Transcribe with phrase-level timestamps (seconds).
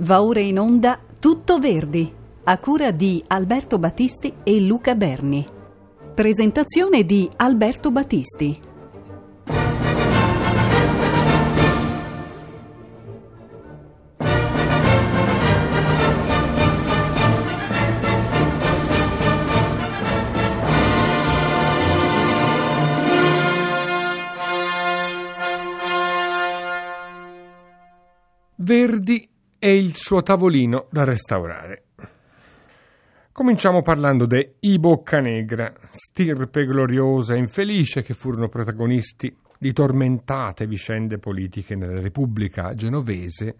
[0.00, 2.12] Va ora in onda Tutto Verdi,
[2.44, 5.46] a cura di Alberto Battisti e Luca Berni.
[6.14, 8.60] Presentazione di Alberto Battisti.
[30.06, 31.86] Suo tavolino da restaurare.
[33.32, 41.18] Cominciamo parlando dei I Boccanegra, stirpe gloriosa e infelice che furono protagonisti di tormentate vicende
[41.18, 43.56] politiche nella Repubblica genovese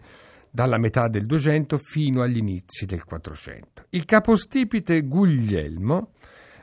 [0.49, 3.87] dalla metà del 200 fino agli inizi del 400.
[3.89, 6.11] Il capostipite Guglielmo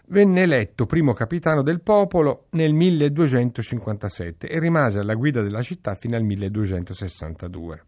[0.06, 6.16] venne eletto primo capitano del popolo nel 1257 e rimase alla guida della città fino
[6.16, 7.84] al 1262.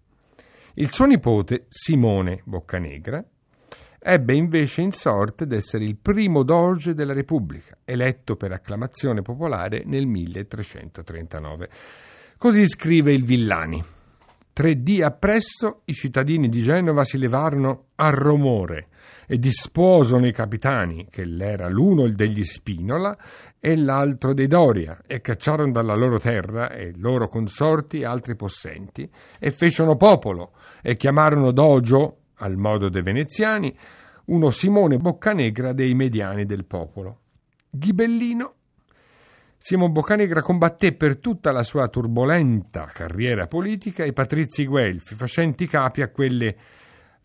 [0.78, 3.24] Il suo nipote, Simone Boccanegra,
[3.98, 10.06] ebbe invece in sorte d'essere il primo doge della Repubblica, eletto per acclamazione popolare nel
[10.06, 11.68] 1339.
[12.36, 13.82] Così scrive il Villani.
[14.52, 18.88] Tre dì appresso i cittadini di Genova si levarono a romore
[19.26, 23.16] e disposano i capitani, che l'era l'uno degli Spinola
[23.58, 29.50] e l'altro dei Doria, e cacciarono dalla loro terra e loro consorti altri possenti, e
[29.50, 30.52] fecero popolo,
[30.82, 33.76] e chiamarono Dogio, al modo dei veneziani,
[34.26, 37.20] uno Simone Boccanegra dei mediani del popolo.
[37.70, 38.54] Ghibellino
[39.58, 46.02] Simon Boccanegra combatté per tutta la sua turbolenta carriera politica i patrizi guelfi, facenti capi
[46.02, 46.56] a quelle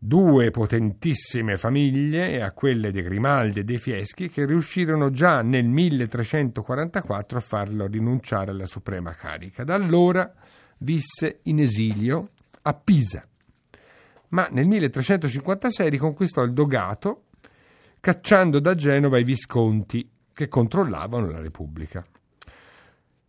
[0.03, 5.67] due potentissime famiglie e a quelle dei Grimaldi e dei Fieschi che riuscirono già nel
[5.67, 9.63] 1344 a farlo rinunciare alla suprema carica.
[9.63, 10.33] Da allora
[10.79, 12.29] visse in esilio
[12.63, 13.23] a Pisa,
[14.29, 17.25] ma nel 1356 riconquistò il dogato
[17.99, 22.03] cacciando da Genova i visconti che controllavano la Repubblica.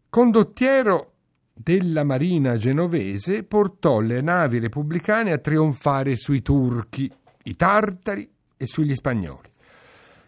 [0.08, 1.11] Condottiero
[1.54, 7.10] della marina genovese portò le navi repubblicane a trionfare sui turchi,
[7.44, 9.50] i tartari e sugli spagnoli.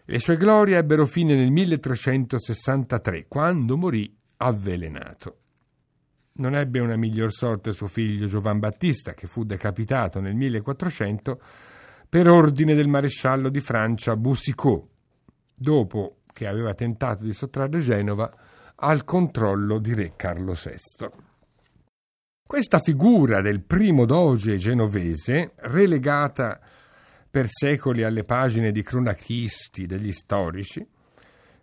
[0.05, 5.37] Le sue glorie ebbero fine nel 1363, quando morì avvelenato.
[6.33, 11.41] Non ebbe una miglior sorte suo figlio Giovan Battista, che fu decapitato nel 1400
[12.07, 14.85] per ordine del maresciallo di Francia Boucicaut,
[15.55, 18.31] dopo che aveva tentato di sottrarre Genova
[18.77, 21.09] al controllo di re Carlo VI.
[22.45, 26.59] Questa figura del primo doge genovese, relegata
[27.29, 30.85] per secoli alle pagine di cronachisti degli storici,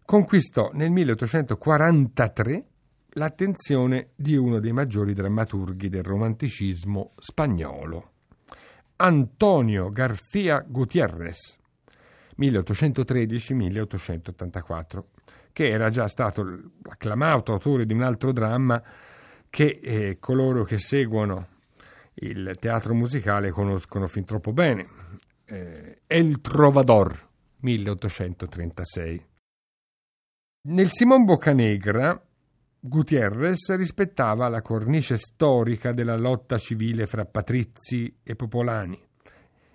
[0.04, 2.66] conquistò nel 1843
[3.14, 8.10] l'attenzione di uno dei maggiori drammaturghi del romanticismo spagnolo,
[8.96, 11.56] Antonio García Gutiérrez,
[12.38, 15.02] 1813-1884
[15.52, 18.82] che era già stato acclamato autore di un altro dramma
[19.48, 21.48] che eh, coloro che seguono
[22.14, 24.88] il teatro musicale conoscono fin troppo bene.
[25.44, 27.28] Eh, El Trovador,
[27.60, 29.26] 1836.
[30.68, 32.20] Nel Simon Boccanegra,
[32.78, 39.00] Gutierrez rispettava la cornice storica della lotta civile fra patrizi e popolani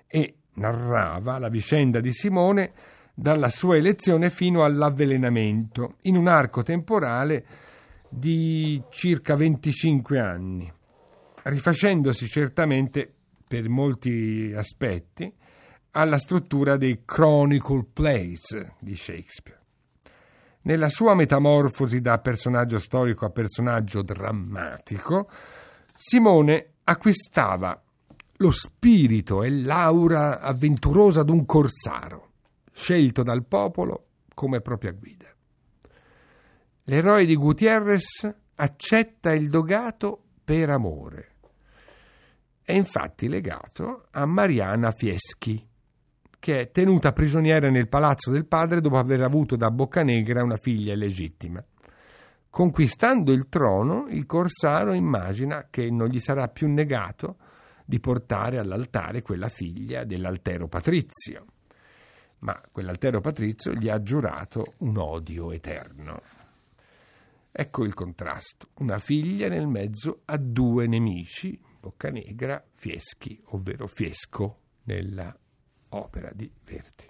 [0.07, 2.73] e narrava la vicenda di Simone
[3.19, 7.45] dalla sua elezione fino all'avvelenamento, in un arco temporale
[8.07, 10.71] di circa 25 anni,
[11.41, 13.11] rifacendosi certamente
[13.47, 15.33] per molti aspetti
[15.91, 19.61] alla struttura dei Chronicle Plays di Shakespeare.
[20.61, 25.27] Nella sua metamorfosi da personaggio storico a personaggio drammatico,
[25.91, 27.81] Simone acquistava
[28.35, 32.26] lo spirito e l'aura avventurosa d'un corsaro
[32.77, 34.05] scelto dal popolo
[34.35, 35.25] come propria guida.
[36.83, 41.31] L'eroe di Gutierrez accetta il dogato per amore.
[42.61, 45.67] È infatti legato a Mariana Fieschi,
[46.37, 50.93] che è tenuta prigioniera nel palazzo del padre dopo aver avuto da Boccanegra una figlia
[50.93, 51.63] illegittima.
[52.47, 57.37] Conquistando il trono, il corsaro immagina che non gli sarà più negato
[57.83, 61.45] di portare all'altare quella figlia dell'altero patrizio
[62.39, 66.21] ma quell'altero patrizio gli ha giurato un odio eterno.
[67.51, 75.35] Ecco il contrasto, una figlia nel mezzo a due nemici, Boccanegra, Fieschi, ovvero Fiesco nella
[75.89, 77.05] opera di Verdi.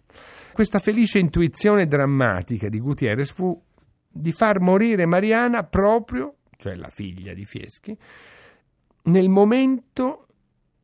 [0.53, 3.61] Questa felice intuizione drammatica di Gutierrez fu
[4.07, 7.97] di far morire Mariana proprio, cioè la figlia di Fieschi,
[9.03, 10.27] nel momento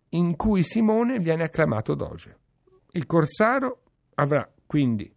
[0.09, 2.37] in cui Simone viene acclamato doge.
[2.91, 3.82] Il corsaro
[4.15, 5.11] avrà quindi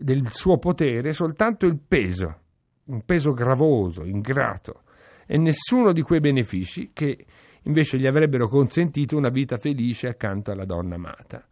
[0.00, 2.40] del suo potere soltanto il peso,
[2.84, 4.82] un peso gravoso, ingrato,
[5.26, 7.26] e nessuno di quei benefici che
[7.62, 11.46] invece gli avrebbero consentito una vita felice accanto alla donna amata.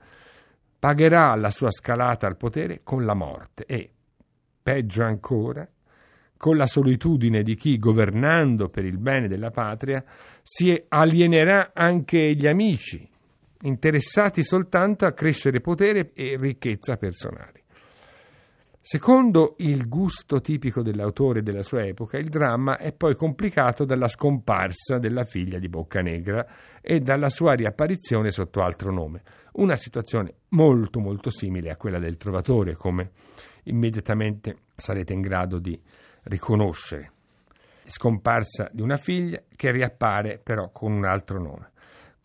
[0.78, 3.90] Pagherà la sua scalata al potere con la morte e,
[4.62, 5.68] peggio ancora,
[6.36, 10.04] con la solitudine di chi, governando per il bene della patria,
[10.42, 13.08] si alienerà anche gli amici,
[13.62, 17.64] interessati soltanto a crescere potere e ricchezza personali.
[18.88, 24.98] Secondo il gusto tipico dell'autore della sua epoca, il dramma è poi complicato dalla scomparsa
[24.98, 26.46] della figlia di Boccanegra
[26.80, 29.22] e dalla sua riapparizione sotto altro nome.
[29.54, 33.10] Una situazione molto molto simile a quella del Trovatore, come
[33.64, 35.76] immediatamente sarete in grado di
[36.22, 37.10] riconoscere.
[37.82, 41.70] Scomparsa di una figlia che riappare però con un altro nome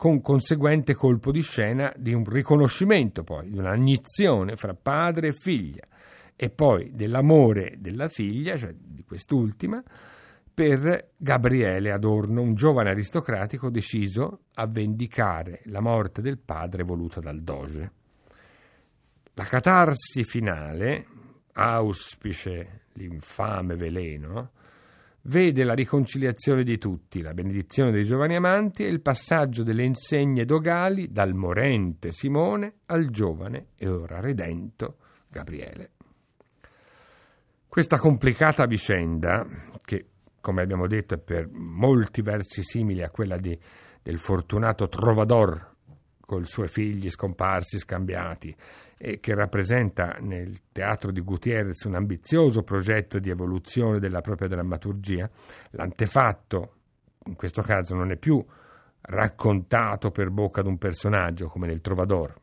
[0.02, 5.84] con conseguente colpo di scena di un riconoscimento poi, di un'agnizione fra padre e figlia
[6.34, 9.80] e poi dell'amore della figlia, cioè di quest'ultima,
[10.52, 17.40] per Gabriele Adorno, un giovane aristocratico deciso a vendicare la morte del padre voluta dal
[17.40, 17.92] doge.
[19.34, 21.06] La catarsi finale,
[21.52, 24.50] auspice l'infame veleno,
[25.22, 30.44] vede la riconciliazione di tutti, la benedizione dei giovani amanti e il passaggio delle insegne
[30.44, 34.96] dogali dal morente Simone al giovane e ora redento
[35.28, 35.90] Gabriele.
[37.68, 39.46] Questa complicata vicenda,
[39.84, 40.06] che
[40.40, 43.58] come abbiamo detto è per molti versi simile a quella di,
[44.02, 45.70] del fortunato Trovador
[46.20, 48.54] con i suoi figli scomparsi, scambiati,
[49.04, 55.28] e che rappresenta nel teatro di Gutierrez un ambizioso progetto di evoluzione della propria drammaturgia,
[55.70, 56.74] l'antefatto
[57.24, 58.44] in questo caso non è più
[59.00, 62.40] raccontato per bocca di un personaggio come nel Trovador.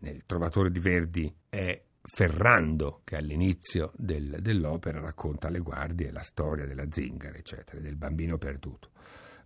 [0.00, 6.66] Nel Trovatore di Verdi è Ferrando che all'inizio del, dell'opera racconta alle guardie la storia
[6.66, 8.90] della zingara, eccetera, del bambino perduto.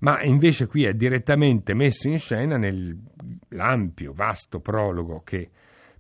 [0.01, 5.51] Ma invece qui è direttamente messo in scena nell'ampio, vasto prologo che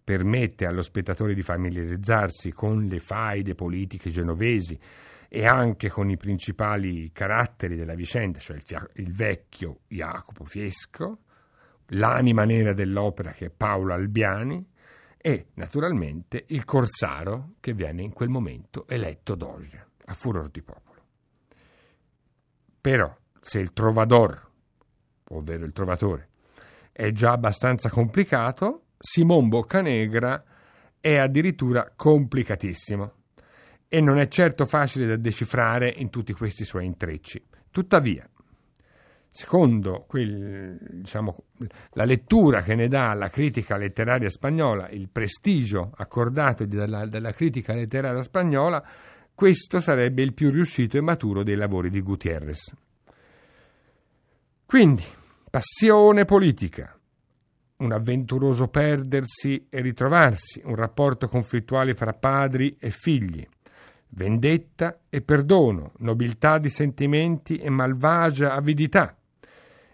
[0.05, 4.79] permette allo spettatore di familiarizzarsi con le faide politiche genovesi
[5.29, 11.21] e anche con i principali caratteri della vicenda, cioè il, fia- il vecchio Jacopo Fiesco,
[11.89, 14.65] l'anima nera dell'opera che è Paolo Albiani
[15.17, 21.03] e naturalmente il corsaro che viene in quel momento eletto doge a furor di popolo.
[22.81, 24.50] Però se il trovador,
[25.31, 26.29] ovvero il trovatore,
[26.93, 30.43] è già abbastanza complicato, Simon Boccanegra
[30.99, 33.12] è addirittura complicatissimo
[33.87, 37.45] e non è certo facile da decifrare in tutti questi suoi intrecci.
[37.71, 38.27] Tuttavia,
[39.29, 41.37] secondo quel, diciamo,
[41.91, 47.75] la lettura che ne dà la critica letteraria spagnola, il prestigio accordato dalla, dalla critica
[47.75, 48.83] letteraria spagnola,
[49.35, 52.75] questo sarebbe il più riuscito e maturo dei lavori di Gutierrez.
[54.65, 55.05] Quindi,
[55.50, 56.99] passione politica,
[57.85, 63.47] un avventuroso perdersi e ritrovarsi, un rapporto conflittuale fra padri e figli,
[64.09, 69.17] vendetta e perdono, nobiltà di sentimenti e malvagia avidità.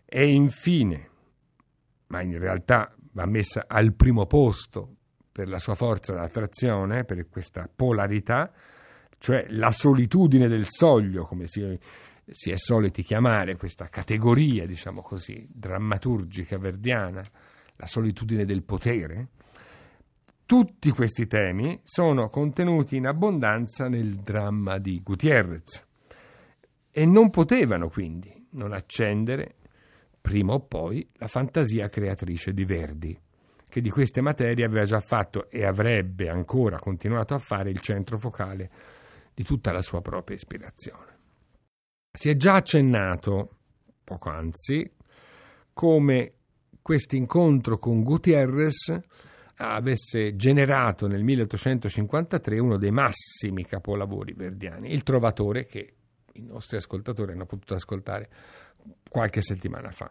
[0.05, 1.09] E infine,
[2.06, 4.97] ma in realtà va messa al primo posto
[5.32, 8.53] per la sua forza d'attrazione, per questa polarità,
[9.19, 11.79] cioè la solitudine del soglio, come si,
[12.27, 17.23] si è soliti chiamare questa categoria, diciamo così, drammaturgica verdiana,
[17.81, 19.29] la solitudine del potere,
[20.44, 25.87] tutti questi temi sono contenuti in abbondanza nel dramma di Gutierrez
[26.91, 29.55] e non potevano quindi non accendere
[30.20, 33.19] prima o poi la fantasia creatrice di Verdi,
[33.67, 38.19] che di queste materie aveva già fatto e avrebbe ancora continuato a fare il centro
[38.19, 38.70] focale
[39.32, 41.19] di tutta la sua propria ispirazione.
[42.13, 43.56] Si è già accennato,
[44.05, 44.93] poco anzi,
[45.72, 46.34] come
[46.82, 48.99] questo incontro con Gutierrez
[49.56, 55.94] avesse generato nel 1853 uno dei massimi capolavori verdiani, Il Trovatore, che
[56.34, 58.29] i nostri ascoltatori hanno potuto ascoltare
[59.08, 60.10] qualche settimana fa.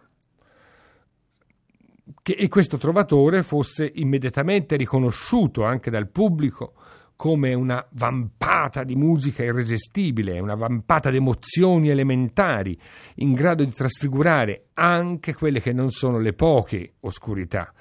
[2.22, 6.74] Che, e questo Trovatore fosse immediatamente riconosciuto anche dal pubblico
[7.20, 12.80] come una vampata di musica irresistibile, una vampata di emozioni elementari,
[13.16, 17.74] in grado di trasfigurare anche quelle che non sono le poche oscurità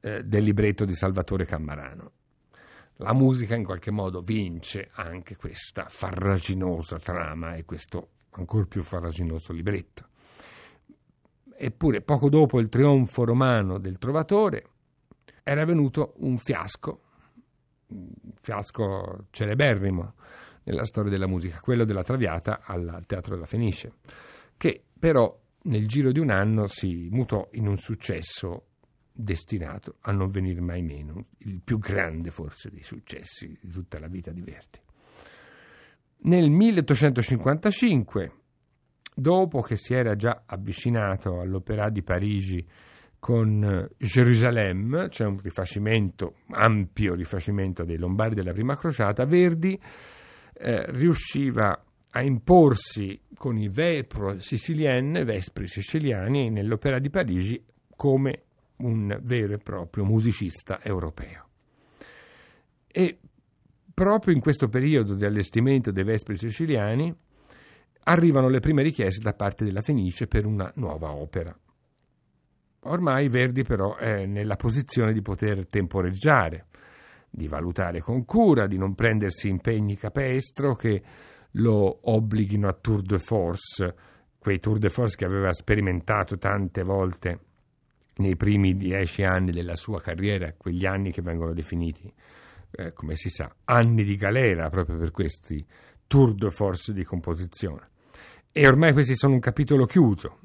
[0.00, 2.12] eh, del libretto di Salvatore Cammarano.
[2.98, 9.52] La musica in qualche modo vince anche questa farraginosa trama e questo ancora più farraginoso
[9.52, 10.06] libretto.
[11.56, 14.66] Eppure poco dopo il trionfo romano del Trovatore
[15.42, 17.00] era venuto un fiasco,
[18.34, 20.14] fiasco celeberrimo
[20.64, 23.94] nella storia della musica, quello della Traviata al Teatro della Fenice,
[24.56, 28.66] che però nel giro di un anno si mutò in un successo
[29.12, 34.08] destinato a non venire mai meno, il più grande forse dei successi di tutta la
[34.08, 34.80] vita di Verdi.
[36.24, 38.32] Nel 1855,
[39.14, 42.66] dopo che si era già avvicinato all'Opéra di Parigi
[43.22, 49.80] con Gerusalemme, cioè un rifacimento, ampio rifacimento dei Lombardi della prima crociata, Verdi
[50.54, 57.64] eh, riusciva a imporsi con i Vespro sicilienne, Vespri siciliani, nell'Opera di Parigi
[57.94, 58.42] come
[58.78, 61.46] un vero e proprio musicista europeo.
[62.88, 63.18] E
[63.94, 67.14] proprio in questo periodo di allestimento dei Vespri siciliani
[68.02, 71.56] arrivano le prime richieste da parte della Fenice per una nuova opera.
[72.84, 76.66] Ormai Verdi però è nella posizione di poter temporeggiare,
[77.30, 81.02] di valutare con cura, di non prendersi impegni capestro che
[81.52, 83.94] lo obblighino a tour de force,
[84.38, 87.38] quei tour de force che aveva sperimentato tante volte
[88.16, 92.12] nei primi dieci anni della sua carriera, quegli anni che vengono definiti,
[92.72, 95.64] eh, come si sa, anni di galera proprio per questi
[96.08, 97.90] tour de force di composizione.
[98.50, 100.40] E ormai questi sono un capitolo chiuso.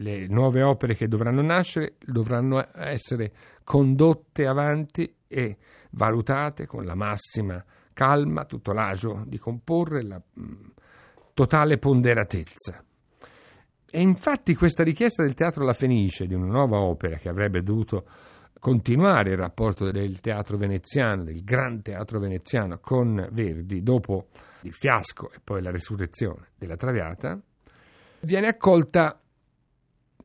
[0.00, 3.32] Le nuove opere che dovranno nascere dovranno essere
[3.64, 5.56] condotte avanti e
[5.90, 10.52] valutate con la massima calma, tutto l'agio di comporre, la mm,
[11.34, 12.82] totale ponderatezza.
[13.92, 18.06] E infatti questa richiesta del Teatro La Fenice di una nuova opera che avrebbe dovuto
[18.58, 24.28] continuare il rapporto del teatro veneziano, del gran teatro veneziano con Verdi dopo
[24.62, 27.40] il fiasco e poi la risurrezione della Traviata,
[28.20, 29.19] viene accolta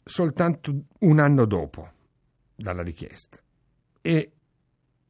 [0.08, 1.90] soltanto un anno dopo
[2.56, 3.40] dalla richiesta
[4.02, 4.32] e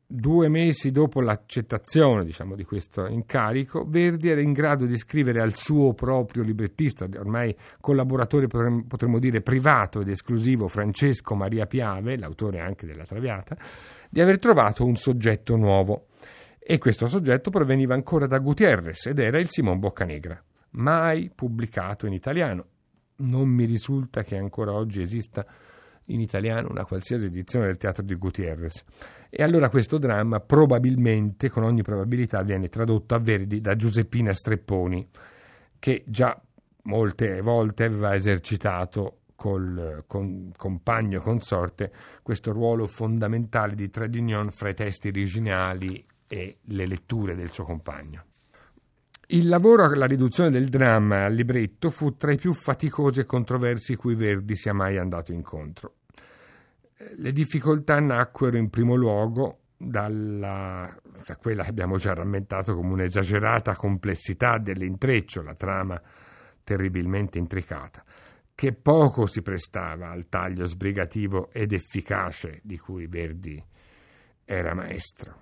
[0.07, 5.55] due mesi dopo l'accettazione diciamo, di questo incarico, Verdi era in grado di scrivere al
[5.55, 12.85] suo proprio librettista, ormai collaboratore potremmo, dire privato ed esclusivo, Francesco Maria Piave, l'autore anche
[12.85, 13.57] della Traviata,
[14.09, 16.07] di aver trovato un soggetto nuovo.
[16.67, 22.13] E questo soggetto proveniva ancora da Gutierrez ed era il Simon Boccanegra, mai pubblicato in
[22.13, 22.65] italiano.
[23.17, 25.45] Non mi risulta che ancora oggi esista
[26.05, 28.83] in italiano una qualsiasi edizione del teatro di Gutierrez.
[29.29, 35.07] E allora questo dramma probabilmente, con ogni probabilità, viene tradotto a Verdi da Giuseppina Strepponi,
[35.79, 36.39] che già
[36.83, 41.91] molte volte aveva esercitato col con, compagno consorte
[42.23, 47.65] questo ruolo fondamentale di trade union fra i testi originali e le letture del suo
[47.65, 48.23] compagno.
[49.29, 53.95] Il lavoro alla riduzione del dramma al libretto fu tra i più faticosi e controversi
[53.95, 55.95] cui Verdi sia mai andato incontro.
[57.15, 63.75] Le difficoltà nacquero in primo luogo dalla, da quella che abbiamo già rammentato come un'esagerata
[63.75, 65.99] complessità dell'intreccio, la trama
[66.63, 68.03] terribilmente intricata,
[68.53, 73.63] che poco si prestava al taglio sbrigativo ed efficace di cui Verdi
[74.43, 75.41] era maestro.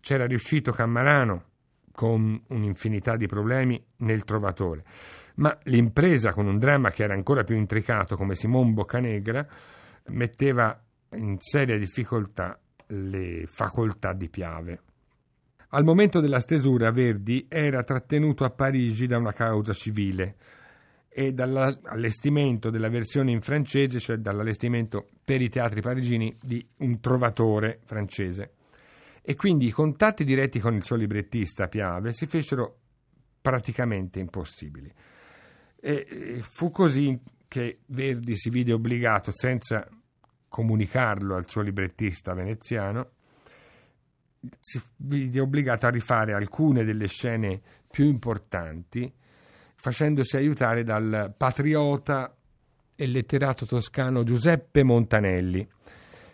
[0.00, 1.53] C'era riuscito Cammarano
[1.94, 4.82] con un'infinità di problemi nel trovatore.
[5.36, 9.46] Ma l'impresa con un dramma che era ancora più intricato come Simon Boccanegra
[10.06, 10.76] metteva
[11.18, 12.58] in seria difficoltà
[12.88, 14.80] le facoltà di Piave.
[15.68, 20.36] Al momento della stesura Verdi era trattenuto a Parigi da una causa civile
[21.08, 27.80] e dall'allestimento della versione in francese, cioè dall'allestimento per i teatri parigini di un trovatore
[27.84, 28.53] francese
[29.26, 32.80] e quindi i contatti diretti con il suo librettista Piave si fecero
[33.40, 34.92] praticamente impossibili.
[35.80, 39.88] E fu così che Verdi si vide obbligato, senza
[40.46, 43.12] comunicarlo al suo librettista veneziano,
[44.58, 49.10] si vide obbligato a rifare alcune delle scene più importanti,
[49.74, 52.36] facendosi aiutare dal patriota
[52.94, 55.66] e letterato toscano Giuseppe Montanelli,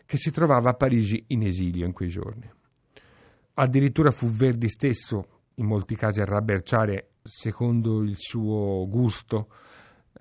[0.07, 2.59] che si trovava a Parigi in esilio in quei giorni.
[3.61, 9.49] Addirittura fu Verdi stesso, in molti casi, a rabberciare, secondo il suo gusto,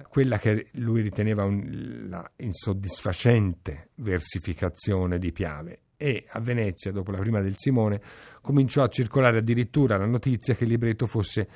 [0.10, 5.84] quella che lui riteneva un, la insoddisfacente versificazione di Piave.
[5.96, 8.02] E a Venezia, dopo la prima del Simone,
[8.42, 11.48] cominciò a circolare addirittura la notizia che il libretto fosse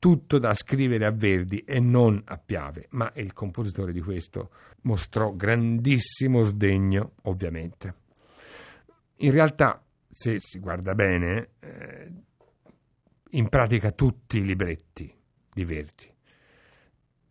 [0.00, 4.50] tutto da scrivere a Verdi e non a Piave, ma il compositore di questo
[4.82, 7.94] mostrò grandissimo sdegno, ovviamente.
[9.18, 9.80] In realtà
[10.10, 12.12] se si guarda bene, eh,
[13.30, 15.12] in pratica tutti i libretti
[15.52, 16.12] di Verdi,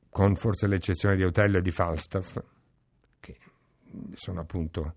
[0.09, 2.41] con forse l'eccezione di Otello e di Falstaff,
[4.13, 4.95] sono appunto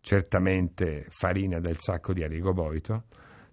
[0.00, 3.04] certamente farina del sacco di Arrigo Boito.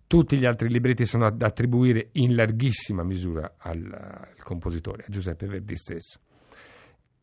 [0.06, 5.48] Tutti gli altri libretti sono da attribuire in larghissima misura al, al compositore, a Giuseppe
[5.48, 6.20] Verdi stesso.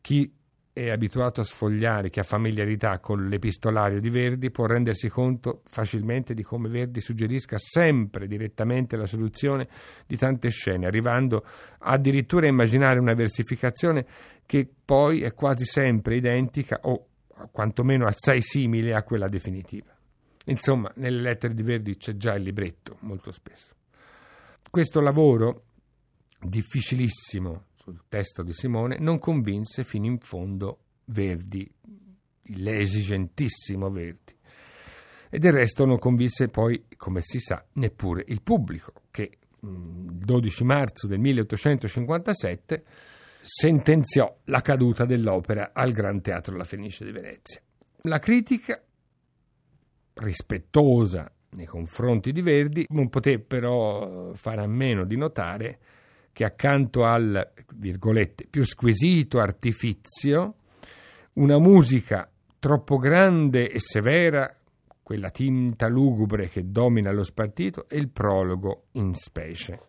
[0.01, 0.33] Chi
[0.73, 6.33] è abituato a sfogliare, che ha familiarità con l'epistolario di Verdi, può rendersi conto facilmente
[6.33, 9.67] di come Verdi suggerisca sempre direttamente la soluzione
[10.07, 11.45] di tante scene, arrivando
[11.79, 14.05] addirittura a immaginare una versificazione
[14.45, 17.07] che poi è quasi sempre identica o
[17.51, 19.93] quantomeno assai simile a quella definitiva.
[20.45, 23.75] Insomma, nelle lettere di Verdi c'è già il libretto, molto spesso.
[24.69, 25.63] Questo lavoro,
[26.39, 31.67] difficilissimo sul testo di Simone, non convinse fino in fondo Verdi,
[32.43, 34.35] l'esigentissimo Verdi.
[35.29, 40.63] E del resto non convinse poi, come si sa, neppure il pubblico, che il 12
[40.63, 42.83] marzo del 1857
[43.41, 47.61] sentenziò la caduta dell'opera al Gran Teatro La Fenice di Venezia.
[48.03, 48.79] La critica,
[50.13, 55.79] rispettosa nei confronti di Verdi, non poté però fare a meno di notare
[56.31, 57.51] che accanto al
[58.49, 60.55] più squisito artifizio,
[61.33, 64.55] una musica troppo grande e severa,
[65.01, 69.79] quella tinta lugubre che domina lo spartito, e il prologo in specie.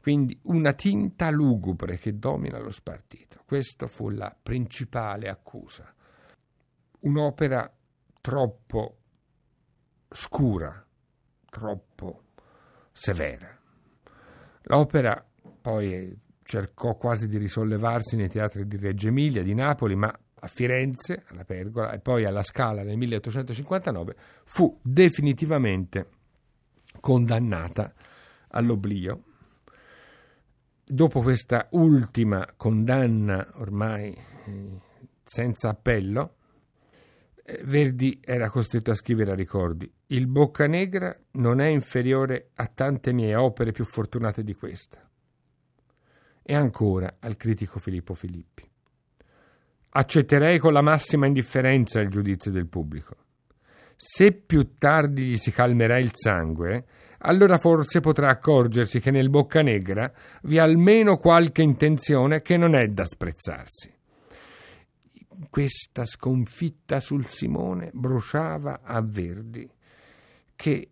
[0.00, 3.42] Quindi una tinta lugubre che domina lo spartito.
[3.46, 5.94] Questa fu la principale accusa.
[7.00, 7.72] Un'opera
[8.20, 8.96] troppo
[10.10, 10.86] scura,
[11.48, 12.22] troppo
[12.92, 13.58] severa.
[14.62, 15.26] L'opera
[15.64, 21.24] poi cercò quasi di risollevarsi nei teatri di Reggio Emilia, di Napoli, ma a Firenze,
[21.28, 26.08] alla Pergola e poi alla Scala nel 1859 fu definitivamente
[27.00, 27.94] condannata
[28.48, 29.22] all'oblio.
[30.84, 34.80] Dopo questa ultima condanna ormai eh,
[35.24, 36.34] senza appello,
[37.42, 43.14] eh, Verdi era costretto a scrivere a ricordi: Il Boccanegra non è inferiore a tante
[43.14, 45.08] mie opere più fortunate di questa
[46.46, 48.68] e ancora al critico Filippo Filippi.
[49.96, 53.16] Accetterei con la massima indifferenza il giudizio del pubblico.
[53.96, 56.84] Se più tardi gli si calmerà il sangue,
[57.18, 62.88] allora forse potrà accorgersi che nel Boccanegra vi è almeno qualche intenzione che non è
[62.88, 63.92] da sprezzarsi.
[65.48, 69.70] Questa sconfitta sul Simone bruciava a Verdi,
[70.54, 70.90] che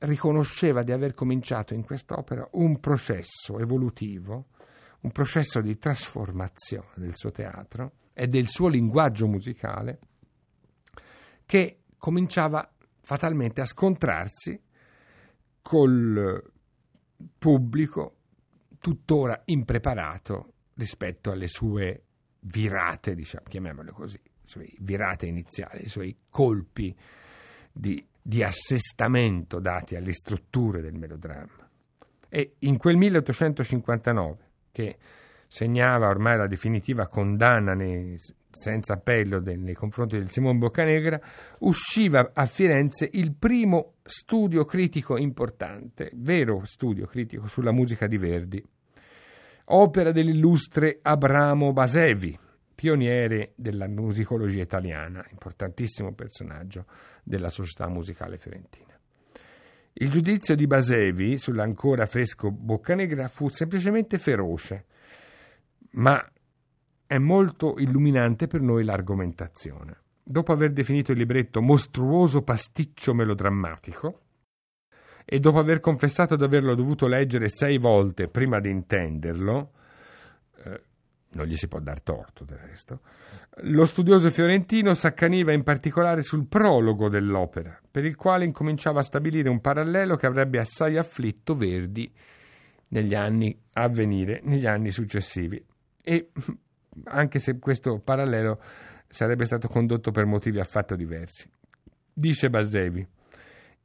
[0.00, 4.48] riconosceva di aver cominciato in quest'opera un processo evolutivo
[5.02, 9.98] un processo di trasformazione del suo teatro e del suo linguaggio musicale
[11.44, 12.68] che cominciava
[13.00, 14.60] fatalmente a scontrarsi
[15.60, 16.52] col
[17.38, 18.16] pubblico
[18.78, 22.02] tuttora impreparato rispetto alle sue
[22.40, 26.96] virate, diciamo, chiamiamole così, sue virate iniziali, i suoi colpi
[27.70, 31.68] di, di assestamento dati alle strutture del melodramma.
[32.28, 34.96] E in quel 1859 che
[35.46, 38.18] segnava ormai la definitiva condanna nei,
[38.50, 41.20] senza appello del, nei confronti del Simone Boccanegra,
[41.60, 48.64] usciva a Firenze il primo studio critico importante, vero studio critico sulla musica di Verdi,
[49.66, 52.38] opera dell'illustre Abramo Basevi,
[52.74, 56.86] pioniere della musicologia italiana, importantissimo personaggio
[57.22, 58.91] della società musicale fiorentina.
[59.94, 64.86] Il giudizio di Basevi sull'ancora fresco Boccanegra fu semplicemente feroce,
[65.92, 66.26] ma
[67.06, 70.00] è molto illuminante per noi l'argomentazione.
[70.24, 74.20] Dopo aver definito il libretto mostruoso pasticcio melodrammatico,
[75.24, 79.72] e dopo aver confessato di averlo dovuto leggere sei volte prima di intenderlo,
[81.32, 83.00] non gli si può dar torto del resto,
[83.62, 89.48] lo studioso fiorentino s'accaniva in particolare sul prologo dell'opera, per il quale incominciava a stabilire
[89.48, 92.12] un parallelo che avrebbe assai afflitto Verdi
[92.88, 95.62] negli anni a venire, negli anni successivi.
[96.02, 96.30] E
[97.04, 98.60] anche se questo parallelo
[99.08, 101.48] sarebbe stato condotto per motivi affatto diversi.
[102.14, 103.06] Dice Basevi,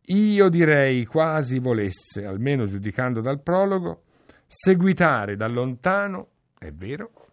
[0.10, 4.03] io direi quasi volesse, almeno giudicando dal prologo,
[4.45, 7.26] seguitare da lontano, è vero,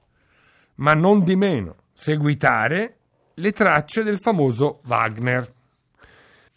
[0.76, 2.98] ma non di meno seguitare
[3.34, 5.52] le tracce del famoso Wagner,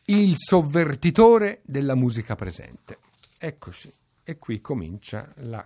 [0.06, 3.00] il sovvertitore della musica presente.
[3.38, 3.92] Eccoci,
[4.24, 5.66] e qui comincia la,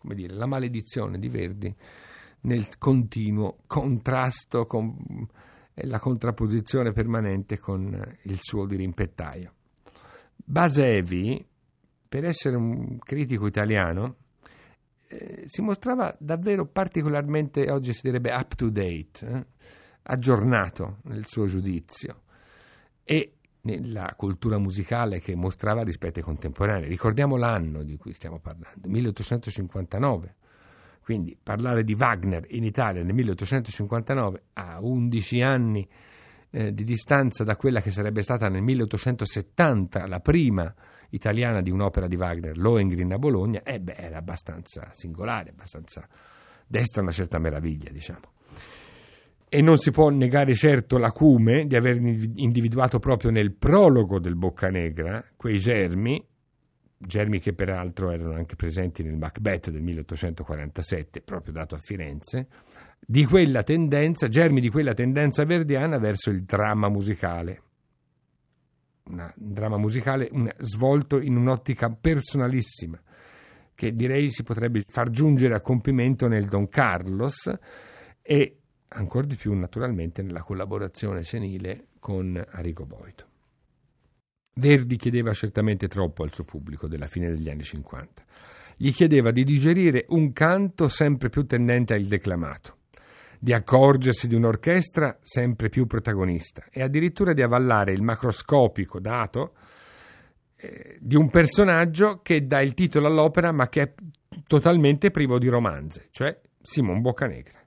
[0.00, 1.74] dire, la maledizione di Verdi
[2.42, 5.28] nel continuo contrasto con
[5.74, 9.52] la contrapposizione permanente con il suo dirimpettaio.
[10.36, 11.44] Basevi,
[12.08, 14.16] per essere un critico italiano,
[15.12, 19.46] eh, si mostrava davvero particolarmente, oggi si direbbe up to date, eh?
[20.02, 22.22] aggiornato nel suo giudizio
[23.02, 26.88] e nella cultura musicale che mostrava rispetto ai contemporanei.
[26.88, 30.36] Ricordiamo l'anno di cui stiamo parlando, 1859.
[31.02, 35.88] Quindi parlare di Wagner in Italia nel 1859 a 11 anni
[36.50, 40.72] eh, di distanza da quella che sarebbe stata nel 1870 la prima
[41.10, 46.06] italiana di un'opera di Wagner, Lohengrin a Bologna, eh beh, era abbastanza singolare, abbastanza
[46.66, 48.32] desta una certa meraviglia, diciamo.
[49.48, 55.24] E non si può negare certo l'acume di aver individuato proprio nel prologo del Boccanegra
[55.34, 56.24] quei germi,
[56.96, 62.46] germi che peraltro erano anche presenti nel Macbeth del 1847, proprio dato a Firenze,
[63.00, 67.62] di quella tendenza, germi di quella tendenza verdiana verso il dramma musicale.
[69.10, 73.00] Un dramma musicale un, svolto in un'ottica personalissima,
[73.74, 77.50] che direi si potrebbe far giungere a compimento nel Don Carlos
[78.22, 83.26] e ancora di più naturalmente nella collaborazione senile con Arrigo Boito.
[84.54, 88.24] Verdi chiedeva certamente troppo al suo pubblico della fine degli anni 50.
[88.76, 92.76] Gli chiedeva di digerire un canto sempre più tendente al declamato,
[93.42, 99.54] di accorgersi di un'orchestra sempre più protagonista e addirittura di avallare il macroscopico dato
[100.56, 103.94] eh, di un personaggio che dà il titolo all'opera ma che è
[104.46, 107.58] totalmente privo di romanze, cioè Simon Boccanegra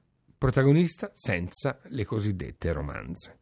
[0.44, 3.38] protagonista senza le cosiddette romanze.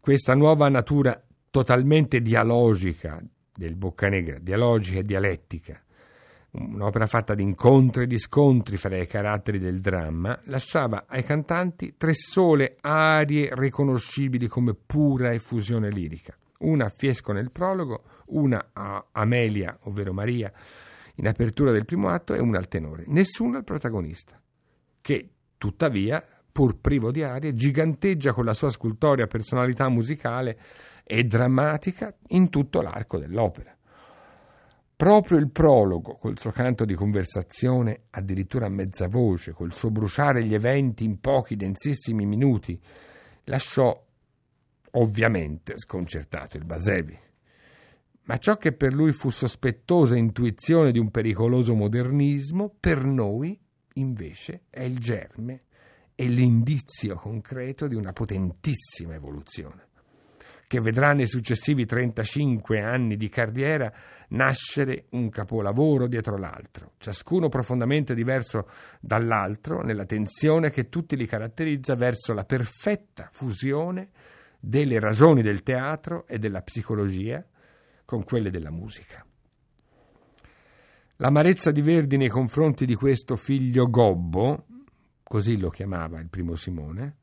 [0.00, 3.22] Questa nuova natura totalmente dialogica
[3.54, 5.78] del Boccanegra, dialogica e dialettica,
[6.58, 11.94] un'opera fatta di incontri e di scontri fra i caratteri del dramma, lasciava ai cantanti
[11.96, 16.36] tre sole arie riconoscibili come pura effusione lirica.
[16.60, 20.50] Una a Fiesco nel prologo, una a Amelia, ovvero Maria,
[21.16, 23.04] in apertura del primo atto e una al tenore.
[23.06, 24.40] Nessuno al protagonista
[25.00, 30.58] che tuttavia, pur privo di arie, giganteggia con la sua scultorea personalità musicale
[31.04, 33.75] e drammatica in tutto l'arco dell'opera.
[34.96, 40.42] Proprio il prologo, col suo canto di conversazione, addirittura a mezza voce, col suo bruciare
[40.42, 42.80] gli eventi in pochi densissimi minuti,
[43.44, 44.02] lasciò
[44.92, 47.18] ovviamente sconcertato il Basevi.
[48.22, 53.60] Ma ciò che per lui fu sospettosa intuizione di un pericoloso modernismo, per noi
[53.96, 55.64] invece è il germe
[56.14, 59.85] e l'indizio concreto di una potentissima evoluzione,
[60.66, 63.92] che vedrà nei successivi 35 anni di carriera
[64.28, 68.68] nascere un capolavoro dietro l'altro, ciascuno profondamente diverso
[69.00, 74.10] dall'altro nella tensione che tutti li caratterizza verso la perfetta fusione
[74.58, 77.44] delle ragioni del teatro e della psicologia
[78.04, 79.24] con quelle della musica.
[81.18, 84.66] L'amarezza di Verdi nei confronti di questo figlio gobbo,
[85.22, 87.16] così lo chiamava il primo Simone,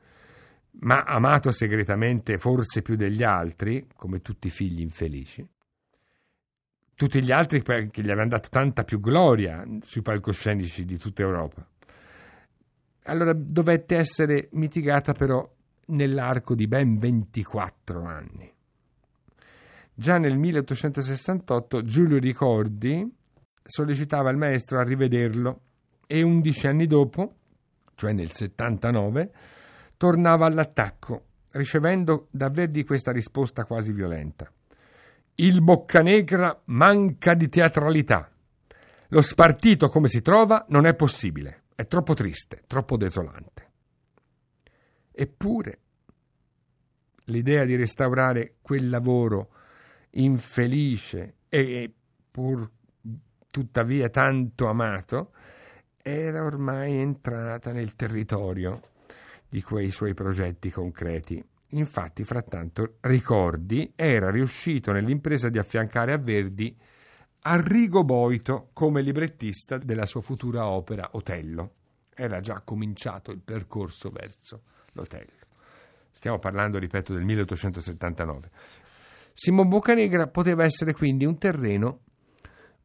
[0.79, 5.47] ma amato segretamente forse più degli altri, come tutti i figli infelici,
[6.95, 11.67] tutti gli altri che gli avevano dato tanta più gloria sui palcoscenici di tutta Europa.
[13.05, 15.49] Allora dovette essere mitigata però
[15.87, 18.51] nell'arco di ben 24 anni.
[19.95, 23.07] Già nel 1868 Giulio Ricordi
[23.63, 25.61] sollecitava il maestro a rivederlo
[26.07, 27.33] e undici anni dopo,
[27.95, 29.31] cioè nel 79,
[30.03, 34.51] tornava all'attacco, ricevendo da Verdi questa risposta quasi violenta.
[35.35, 38.29] Il Boccanegra manca di teatralità.
[39.07, 43.69] Lo spartito come si trova non è possibile, è troppo triste, troppo desolante.
[45.09, 45.79] Eppure
[47.27, 49.51] l'idea di restaurare quel lavoro
[50.15, 51.93] infelice e
[52.29, 52.69] pur
[53.49, 55.31] tuttavia tanto amato,
[56.01, 58.91] era ormai entrata nel territorio
[59.53, 61.39] di quei suoi progetti concreti.
[61.73, 66.75] Infatti, frattanto, Ricordi era riuscito nell'impresa di affiancare a Verdi
[67.41, 71.73] Arrigo Boito come librettista della sua futura opera Otello.
[72.15, 74.63] Era già cominciato il percorso verso
[74.93, 75.45] l'Otello.
[76.09, 78.49] Stiamo parlando, ripeto, del 1879.
[79.33, 81.99] Simon Boccanegra poteva essere quindi un terreno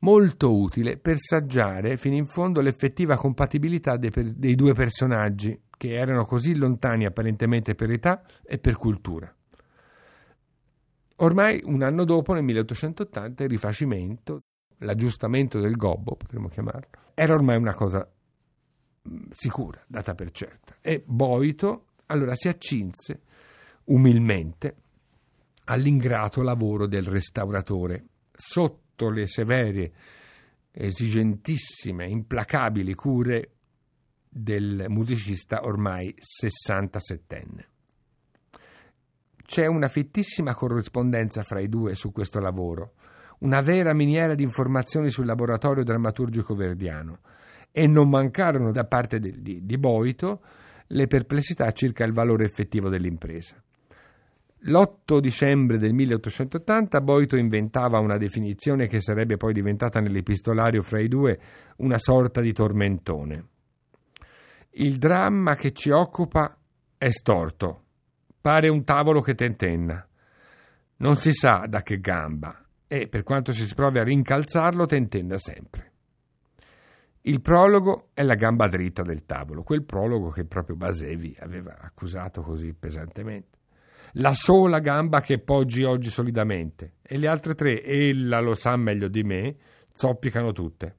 [0.01, 6.27] molto utile per saggiare fino in fondo l'effettiva compatibilità dei, dei due personaggi, che erano
[6.27, 9.33] così lontani apparentemente per età e per cultura.
[11.21, 14.43] Ormai un anno dopo, nel 1880, il rifacimento,
[14.79, 18.07] l'aggiustamento del gobbo, potremmo chiamarlo, era ormai una cosa
[19.09, 20.77] mm, sicura, data per certa.
[20.83, 23.23] E Boito allora si accinse
[23.85, 24.77] umilmente
[25.65, 29.93] all'ingrato lavoro del restauratore, sotto le severe,
[30.71, 33.58] esigentissime, implacabili cure
[34.43, 37.65] del musicista ormai 67enne.
[39.45, 42.93] C'è una fittissima corrispondenza fra i due su questo lavoro,
[43.41, 47.21] una vera miniera di informazioni sul laboratorio drammaturgico verdiano
[47.73, 50.43] e non mancarono da parte di, di, di Boito
[50.89, 53.55] le perplessità circa il valore effettivo dell'impresa.
[54.63, 61.09] L'8 dicembre del 1880 Boito inventava una definizione che sarebbe poi diventata nell'epistolario fra i
[61.09, 61.39] due
[61.77, 63.47] una sorta di tormentone.
[64.81, 66.57] Il dramma che ci occupa
[66.97, 67.83] è storto,
[68.41, 70.07] pare un tavolo che tentenna.
[70.99, 75.93] Non si sa da che gamba e, per quanto si provi a rincalzarlo, tentenna sempre.
[77.23, 82.43] Il prologo è la gamba dritta del tavolo, quel prologo che proprio Basevi aveva accusato
[82.43, 83.57] così pesantemente
[84.13, 89.09] la sola gamba che poggi oggi solidamente e le altre tre, ella lo sa meglio
[89.09, 89.57] di me,
[89.93, 90.97] zoppicano tutte.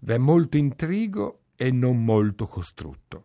[0.00, 3.24] V'è molto intrigo e non molto costrutto.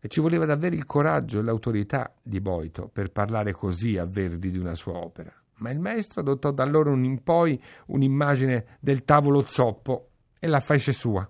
[0.00, 4.50] E ci voleva davvero il coraggio e l'autorità di Boito per parlare così a Verdi
[4.50, 5.32] di una sua opera.
[5.58, 10.92] Ma il maestro adottò da allora in poi un'immagine del tavolo zoppo e la fece
[10.92, 11.28] sua.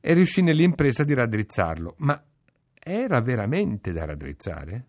[0.00, 1.96] E riuscì nell'impresa di raddrizzarlo.
[1.98, 2.22] Ma
[2.78, 4.86] era veramente da raddrizzare?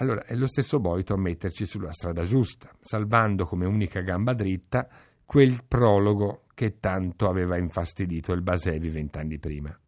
[0.00, 4.86] Allora è lo stesso Boito a metterci sulla strada giusta, salvando come unica gamba dritta
[5.24, 9.78] quel prologo che tanto aveva infastidito il Basevi vent'anni prima.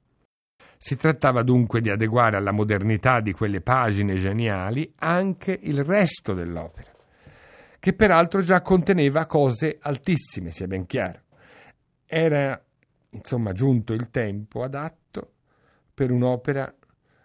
[0.79, 6.93] Si trattava dunque di adeguare alla modernità di quelle pagine geniali anche il resto dell'opera,
[7.81, 11.23] che peraltro già conteneva cose altissime, sia ben chiaro.
[12.07, 12.65] Era
[13.11, 15.33] insomma giunto il tempo adatto
[15.93, 16.73] per un'opera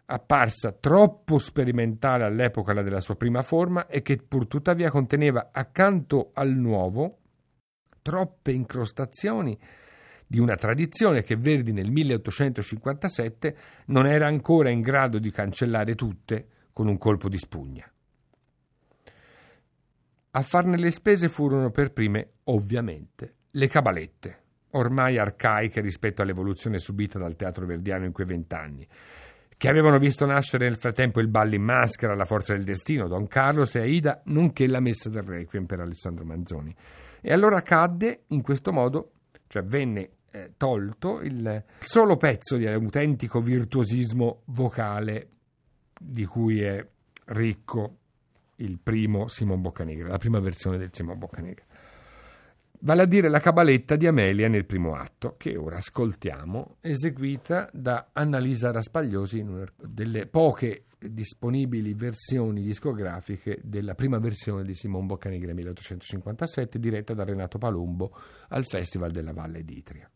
[0.06, 6.50] apparsa troppo sperimentale all'epoca della sua prima forma e che pur tuttavia conteneva accanto al
[6.50, 7.20] nuovo
[8.06, 9.58] troppe incrostazioni
[10.28, 16.50] di una tradizione che Verdi nel 1857 non era ancora in grado di cancellare tutte
[16.72, 17.92] con un colpo di spugna.
[20.30, 24.40] A farne le spese furono per prime, ovviamente, le cabalette,
[24.72, 28.88] ormai arcaiche rispetto all'evoluzione subita dal teatro verdiano in quei vent'anni,
[29.58, 33.26] che avevano visto nascere nel frattempo il ballo in maschera, la forza del destino, Don
[33.26, 36.76] Carlos e Aida, nonché la messa del Requiem per Alessandro Manzoni.
[37.28, 39.14] E allora cadde in questo modo,
[39.48, 45.30] cioè venne eh, tolto il solo pezzo di autentico virtuosismo vocale
[46.00, 46.88] di cui è
[47.30, 47.98] ricco
[48.58, 51.66] il primo Simon Boccanegra, la prima versione del Simon Boccanegra.
[52.82, 58.10] Vale a dire la cabaletta di Amelia nel primo atto, che ora ascoltiamo, eseguita da
[58.14, 65.54] Annalisa Raspagliosi in una delle poche disponibili versioni discografiche della prima versione di Simon Boccanegra
[65.54, 68.16] 1857, diretta da Renato Palumbo
[68.50, 70.10] al Festival della Valle d'Itria.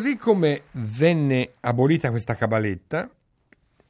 [0.00, 3.06] Così come venne abolita questa cabaletta,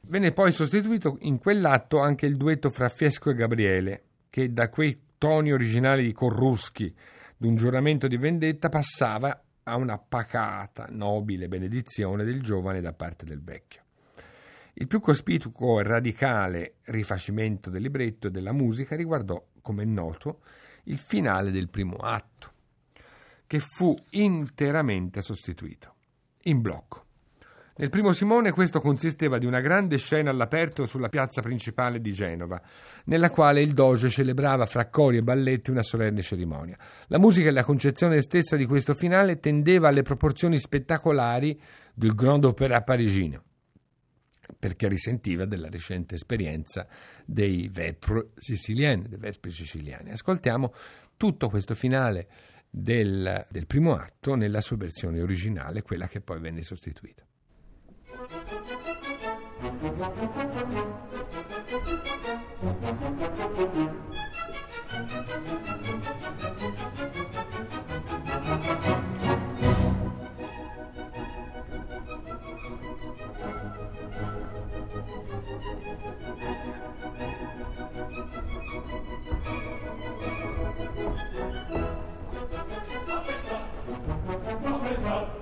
[0.01, 5.03] venne poi sostituito in quell'atto anche il duetto fra Fiesco e Gabriele, che da quei
[5.17, 6.93] toni originali di Corruschi,
[7.37, 13.41] d'un giuramento di vendetta, passava a una pacata, nobile benedizione del giovane da parte del
[13.41, 13.81] vecchio.
[14.73, 20.41] Il più cospicuo e radicale rifacimento del libretto e della musica riguardò, come è noto,
[20.83, 22.51] il finale del primo atto,
[23.47, 25.95] che fu interamente sostituito,
[26.43, 27.05] in blocco.
[27.81, 32.61] Nel primo Simone questo consisteva di una grande scena all'aperto sulla piazza principale di Genova,
[33.05, 36.77] nella quale il doge celebrava fra cori e balletti una solenne cerimonia.
[37.07, 41.59] La musica e la concezione stessa di questo finale tendeva alle proporzioni spettacolari
[41.93, 43.41] del Grand Opéra parigino,
[44.59, 46.85] perché risentiva della recente esperienza
[47.25, 50.11] dei Vespri siciliani, dei Vespri siciliani.
[50.11, 50.73] Ascoltiamo
[51.17, 52.27] tutto questo finale
[52.71, 57.25] del, del primo atto nella sua versione originale, quella che poi venne sostituita.
[62.81, 63.30] Thank you.
[85.11, 85.40] help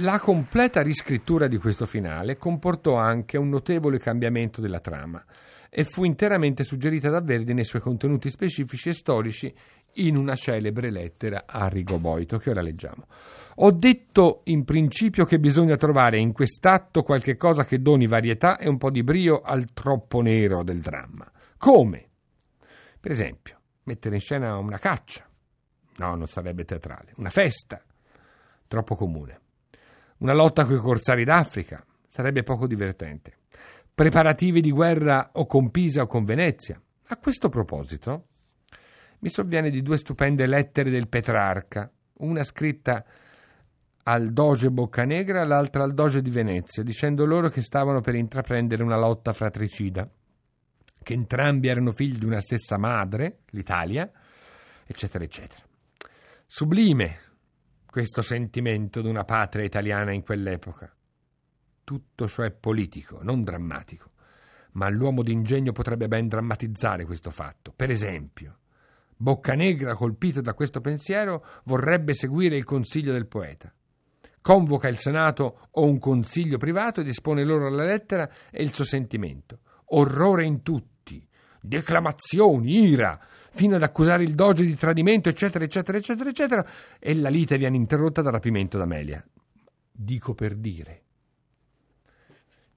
[0.00, 5.22] La completa riscrittura di questo finale comportò anche un notevole cambiamento della trama
[5.68, 9.54] e fu interamente suggerita da Verdi nei suoi contenuti specifici e storici
[9.94, 13.08] in una celebre lettera a Rigoboito che ora leggiamo.
[13.56, 18.70] Ho detto in principio che bisogna trovare in quest'atto qualche cosa che doni varietà e
[18.70, 21.30] un po' di brio al troppo nero del dramma.
[21.58, 22.08] Come?
[22.98, 25.28] Per esempio, mettere in scena una caccia.
[25.96, 27.12] No, non sarebbe teatrale.
[27.16, 27.82] Una festa.
[28.66, 29.39] Troppo comune.
[30.20, 33.38] Una lotta coi corsari d'Africa sarebbe poco divertente.
[33.94, 36.78] Preparativi di guerra o con Pisa o con Venezia.
[37.06, 38.26] A questo proposito,
[39.20, 43.02] mi sovviene di due stupende lettere del Petrarca, una scritta
[44.02, 48.98] al doge Boccanegra l'altra al doge di Venezia, dicendo loro che stavano per intraprendere una
[48.98, 50.06] lotta fratricida,
[51.02, 54.10] che entrambi erano figli di una stessa madre, l'Italia,
[54.86, 55.62] eccetera, eccetera.
[56.46, 57.28] Sublime
[57.90, 60.94] questo sentimento di una patria italiana in quell'epoca.
[61.82, 64.12] Tutto ciò è politico, non drammatico,
[64.72, 67.72] ma l'uomo d'ingegno potrebbe ben drammatizzare questo fatto.
[67.74, 68.58] Per esempio,
[69.16, 73.74] Boccanegra, colpito da questo pensiero, vorrebbe seguire il consiglio del poeta.
[74.40, 78.84] Convoca il Senato o un consiglio privato ed espone loro la lettera e il suo
[78.84, 79.58] sentimento.
[79.86, 81.26] Orrore in tutti,
[81.60, 83.20] declamazioni, ira,
[83.50, 86.66] fino ad accusare il doge di tradimento, eccetera, eccetera, eccetera, eccetera,
[86.98, 89.24] e la lite viene interrotta dal rapimento d'Amelia.
[89.90, 91.02] Dico per dire.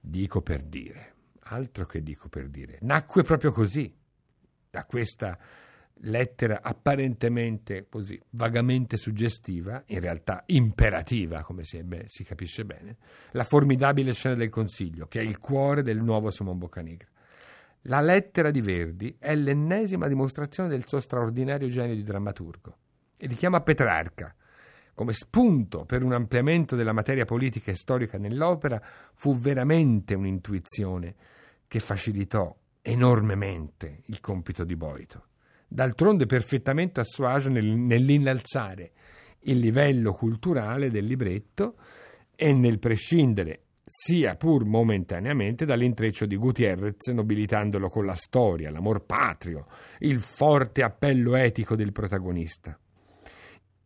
[0.00, 1.12] Dico per dire.
[1.46, 2.78] Altro che dico per dire.
[2.82, 3.92] Nacque proprio così,
[4.70, 5.38] da questa
[5.98, 12.96] lettera apparentemente così vagamente suggestiva, in realtà imperativa, come si, beh, si capisce bene,
[13.30, 17.08] la formidabile scena del Consiglio, che è il cuore del nuovo Simon Boccanegra.
[17.88, 22.76] La lettera di Verdi è l'ennesima dimostrazione del suo straordinario genio di drammaturgo
[23.14, 24.34] e richiama Petrarca.
[24.94, 28.80] Come spunto per un ampliamento della materia politica e storica nell'opera
[29.12, 31.14] fu veramente un'intuizione
[31.68, 35.26] che facilitò enormemente il compito di Boito.
[35.68, 38.92] D'altronde perfettamente a suo agio nel, nell'innalzare
[39.40, 41.76] il livello culturale del libretto
[42.34, 49.66] e nel prescindere sia pur momentaneamente dall'intreccio di Gutierrez, nobilitandolo con la storia, l'amor patrio,
[49.98, 52.78] il forte appello etico del protagonista.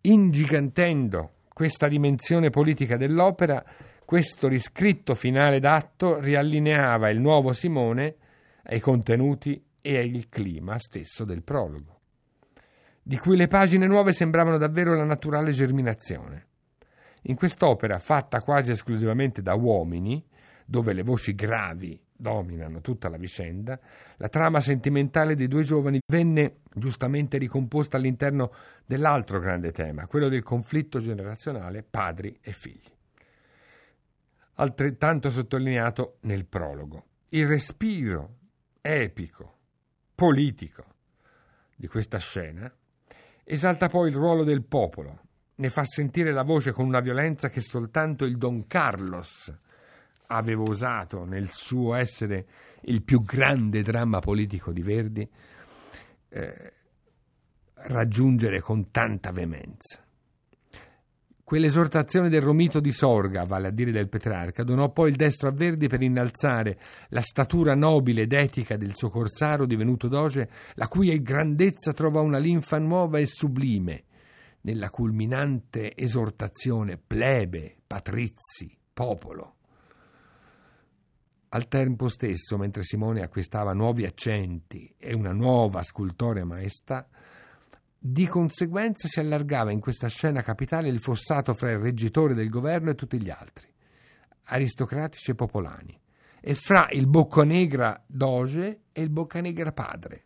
[0.02, 3.64] Ingigantendo questa dimensione politica dell'opera,
[4.04, 8.14] questo riscritto finale d'atto riallineava il nuovo Simone
[8.62, 11.96] ai contenuti e al clima stesso del prologo.
[13.08, 16.47] di cui le pagine nuove sembravano davvero la naturale germinazione.
[17.22, 20.24] In quest'opera, fatta quasi esclusivamente da uomini,
[20.64, 23.78] dove le voci gravi dominano tutta la vicenda,
[24.16, 28.52] la trama sentimentale dei due giovani venne giustamente ricomposta all'interno
[28.84, 32.90] dell'altro grande tema, quello del conflitto generazionale padri e figli.
[34.54, 37.04] Altrettanto sottolineato nel prologo.
[37.30, 38.36] Il respiro
[38.80, 39.56] epico,
[40.14, 40.84] politico
[41.76, 42.72] di questa scena
[43.44, 45.27] esalta poi il ruolo del popolo,
[45.58, 49.52] ne fa sentire la voce con una violenza che soltanto il Don Carlos
[50.28, 52.46] aveva usato nel suo essere
[52.82, 55.28] il più grande dramma politico di Verdi
[56.28, 56.72] eh,
[57.74, 60.02] raggiungere con tanta veemenza.
[61.42, 65.52] Quell'esortazione del Romito di Sorga, vale a dire del Petrarca, donò poi il destro a
[65.52, 66.78] Verdi per innalzare
[67.08, 72.36] la statura nobile ed etica del suo corsaro divenuto doge, la cui grandezza trova una
[72.36, 74.04] linfa nuova e sublime
[74.68, 79.54] nella culminante esortazione plebe, patrizi, popolo.
[81.48, 87.08] Al tempo stesso, mentre Simone acquistava nuovi accenti e una nuova scultorea maestà,
[87.98, 92.90] di conseguenza si allargava in questa scena capitale il fossato fra il reggitore del governo
[92.90, 93.66] e tutti gli altri,
[94.44, 95.98] aristocratici e popolani,
[96.40, 100.24] e fra il Boccanegra doge e il Boccanegra padre.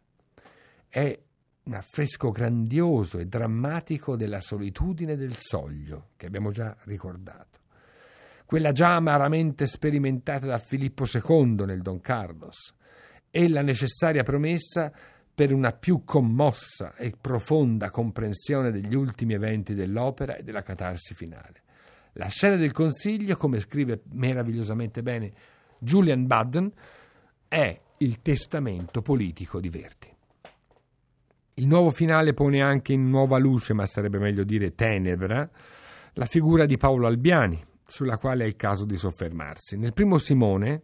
[0.88, 1.16] È
[1.64, 7.52] un affresco grandioso e drammatico della solitudine del soglio, che abbiamo già ricordato
[8.52, 12.74] quella già amaramente sperimentata da Filippo II nel Don Carlos,
[13.30, 14.92] e la necessaria promessa
[15.34, 21.62] per una più commossa e profonda comprensione degli ultimi eventi dell'opera e della catarsi finale.
[22.12, 25.32] La scena del Consiglio, come scrive meravigliosamente bene
[25.78, 26.70] Julian Budden,
[27.48, 30.11] è il testamento politico di Verdi.
[31.54, 35.48] Il nuovo finale pone anche in nuova luce, ma sarebbe meglio dire tenebra,
[36.14, 39.76] la figura di Paolo Albiani, sulla quale è il caso di soffermarsi.
[39.76, 40.82] Nel primo Simone,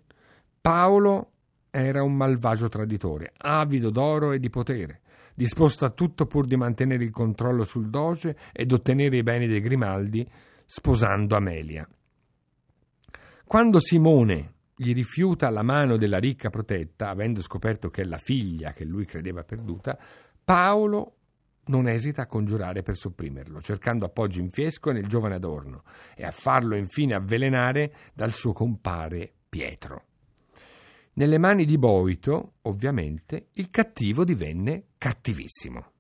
[0.61, 1.31] Paolo
[1.71, 5.01] era un malvagio traditore, avido d'oro e di potere,
[5.35, 9.61] disposto a tutto pur di mantenere il controllo sul doge ed ottenere i beni dei
[9.61, 10.29] Grimaldi,
[10.67, 11.89] sposando Amelia.
[13.47, 18.73] Quando Simone gli rifiuta la mano della ricca protetta, avendo scoperto che è la figlia
[18.73, 19.99] che lui credeva perduta,
[20.49, 21.17] Paolo
[21.67, 25.83] non esita a congiurare per sopprimerlo, cercando appoggio in fiesco nel giovane Adorno
[26.17, 30.07] e a farlo infine avvelenare dal suo compare Pietro.
[31.13, 35.91] Nelle mani di Boito, ovviamente, il cattivo divenne cattivissimo.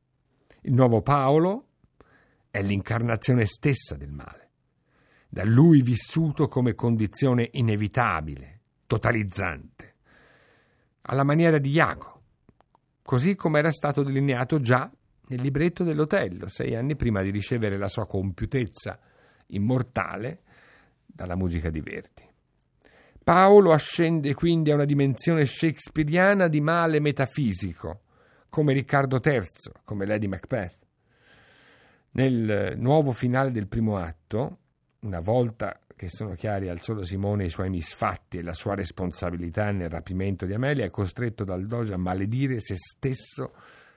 [0.62, 1.66] Il nuovo Paolo
[2.51, 4.51] è l'incarnazione stessa del male,
[5.28, 9.96] da lui vissuto come condizione inevitabile, totalizzante,
[11.03, 12.18] alla maniera di Iago,
[13.09, 14.93] così come era stato delineato già
[15.29, 18.99] nel libretto dell'Otello, sei anni prima di ricevere la sua compiutezza
[19.47, 20.43] immortale
[21.07, 22.29] dalla musica di Verdi.
[23.25, 28.03] Paolo ascende quindi a una dimensione shakespeariana di male metafisico,
[28.51, 29.41] come Riccardo III,
[29.85, 30.77] come Lady Macbeth.
[32.11, 34.59] Nel nuovo finale del primo atto,
[35.01, 39.72] una volta che sono chiari al solo Simone i suoi misfatti e la sua responsabilità
[39.72, 43.53] nel rapimento di Amelia, è costretto dal doge a maledire se stesso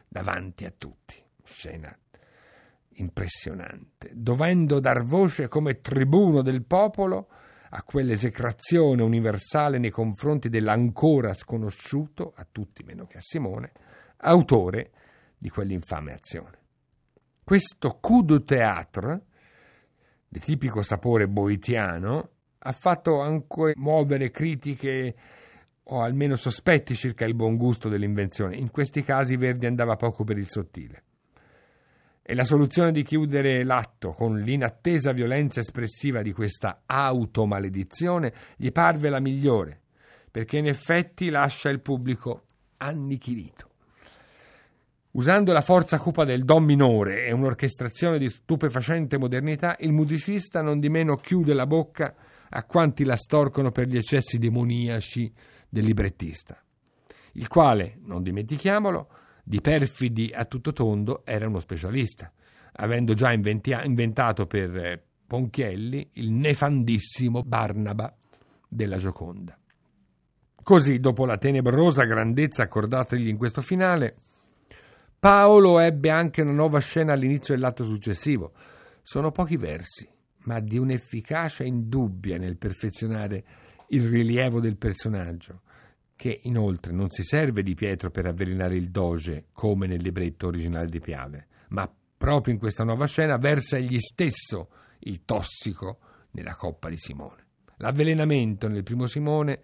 [0.08, 1.24] davanti a tutti.
[1.44, 1.96] Scena
[2.96, 7.30] impressionante, dovendo dar voce come tribuno del popolo
[7.70, 13.72] a quell'esecrazione universale nei confronti dell'ancora sconosciuto, a tutti meno che a Simone,
[14.18, 14.92] autore
[15.38, 16.58] di quell'infame azione.
[17.44, 19.22] Questo coup de théâtre,
[20.32, 25.14] di tipico sapore boitiano, ha fatto anche muovere critiche
[25.84, 28.56] o almeno sospetti circa il buon gusto dell'invenzione.
[28.56, 31.04] In questi casi Verdi andava poco per il sottile.
[32.22, 39.10] E la soluzione di chiudere l'atto con l'inattesa violenza espressiva di questa automaledizione gli parve
[39.10, 39.82] la migliore,
[40.32, 42.46] perché in effetti lascia il pubblico
[42.78, 43.71] annichilito.
[45.14, 50.80] Usando la forza cupa del Do minore e un'orchestrazione di stupefacente modernità, il musicista non
[50.80, 52.16] di meno chiude la bocca
[52.50, 55.34] a quanti la storcono per gli eccessi demoniaci
[55.68, 56.62] del librettista,
[57.34, 59.10] il quale, non dimentichiamolo,
[59.44, 62.32] di perfidi a tutto tondo era uno specialista,
[62.74, 68.16] avendo già inventato per eh, Ponchielli il nefandissimo Barnaba
[68.68, 69.58] della Gioconda.
[70.64, 74.16] Così, dopo la tenebrosa grandezza accordategli in questo finale,
[75.22, 78.54] Paolo ebbe anche una nuova scena all'inizio dell'atto successivo.
[79.04, 80.10] Sono pochi versi,
[80.46, 83.44] ma di un'efficacia indubbia nel perfezionare
[83.90, 85.62] il rilievo del personaggio,
[86.16, 90.88] che inoltre non si serve di Pietro per avvelenare il doge come nel libretto originale
[90.88, 94.70] di Piave, ma proprio in questa nuova scena versa egli stesso
[95.02, 96.00] il tossico
[96.32, 97.46] nella coppa di Simone.
[97.78, 99.62] L'avvelenamento nel primo Simone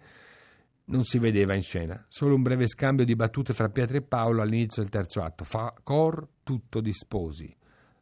[0.88, 4.42] non si vedeva in scena, solo un breve scambio di battute fra Pietro e Paolo
[4.42, 5.44] all'inizio del terzo atto.
[5.44, 7.54] Fa cor tutto disposi.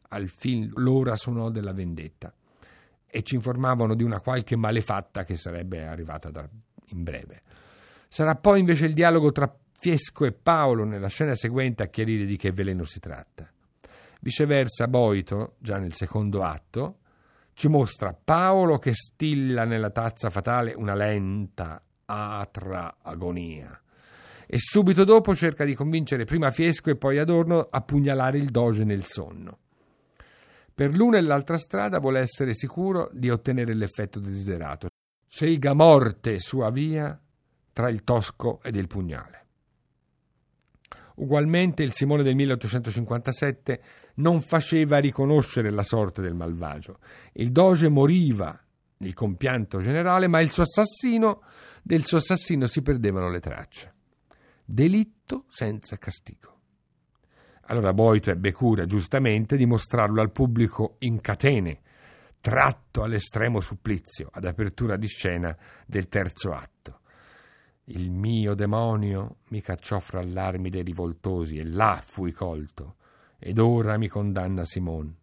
[0.09, 2.33] Al fin l'ora suonò della vendetta
[3.05, 6.47] e ci informavano di una qualche malefatta che sarebbe arrivata da,
[6.89, 7.41] in breve.
[8.07, 12.37] Sarà poi invece il dialogo tra Fiesco e Paolo nella scena seguente a chiarire di
[12.37, 13.51] che veleno si tratta.
[14.21, 16.99] Viceversa, Boito, già nel secondo atto,
[17.53, 23.79] ci mostra Paolo che stilla nella tazza fatale una lenta, atra agonia.
[24.47, 28.83] E subito dopo cerca di convincere prima Fiesco e poi Adorno a pugnalare il doge
[28.83, 29.59] nel sonno.
[30.73, 34.87] Per l'una e l'altra strada vuole essere sicuro di ottenere l'effetto desiderato.
[35.27, 37.19] Scelga morte sua via
[37.73, 39.45] tra il tosco ed il pugnale.
[41.15, 43.81] Ugualmente il Simone del 1857
[44.15, 46.99] non faceva riconoscere la sorte del malvagio.
[47.33, 48.59] Il doge moriva
[48.97, 51.41] nel compianto generale, ma il suo assassino,
[51.87, 53.93] del suo assassino si perdevano le tracce.
[54.65, 56.55] Delitto senza castigo.
[57.67, 61.79] Allora Boito ebbe cura, giustamente, di mostrarlo al pubblico in catene,
[62.41, 66.99] tratto all'estremo supplizio, ad apertura di scena del terzo atto.
[67.85, 72.97] Il mio demonio mi cacciò fra l'armi dei rivoltosi e là fui colto,
[73.39, 75.15] ed ora mi condanna Simon.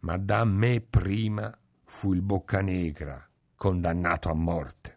[0.00, 1.52] Ma da me prima
[1.82, 4.95] fu il Boccanegra, condannato a morte.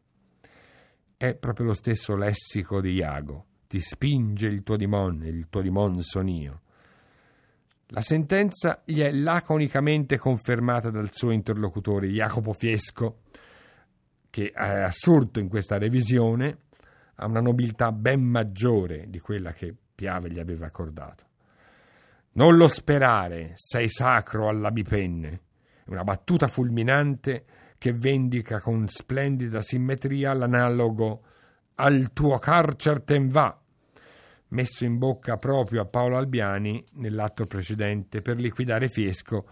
[1.21, 3.45] È proprio lo stesso lessico di Iago.
[3.67, 6.61] Ti spinge il tuo dimon, il tuo dimon son io.
[7.87, 13.23] La sentenza gli è laconicamente confermata dal suo interlocutore Jacopo Fiesco,
[14.29, 16.57] che è assurdo in questa revisione,
[17.15, 21.25] ha una nobiltà ben maggiore di quella che Piave gli aveva accordato.
[22.31, 25.41] Non lo sperare, sei sacro alla bipenne.
[25.87, 27.43] Una battuta fulminante
[27.79, 31.23] che vendica con splendida simmetria l'analogo
[31.75, 33.57] al tuo carcer ten va,
[34.49, 39.47] messo in bocca proprio a Paolo Albiani nell'atto precedente per liquidare Fiesco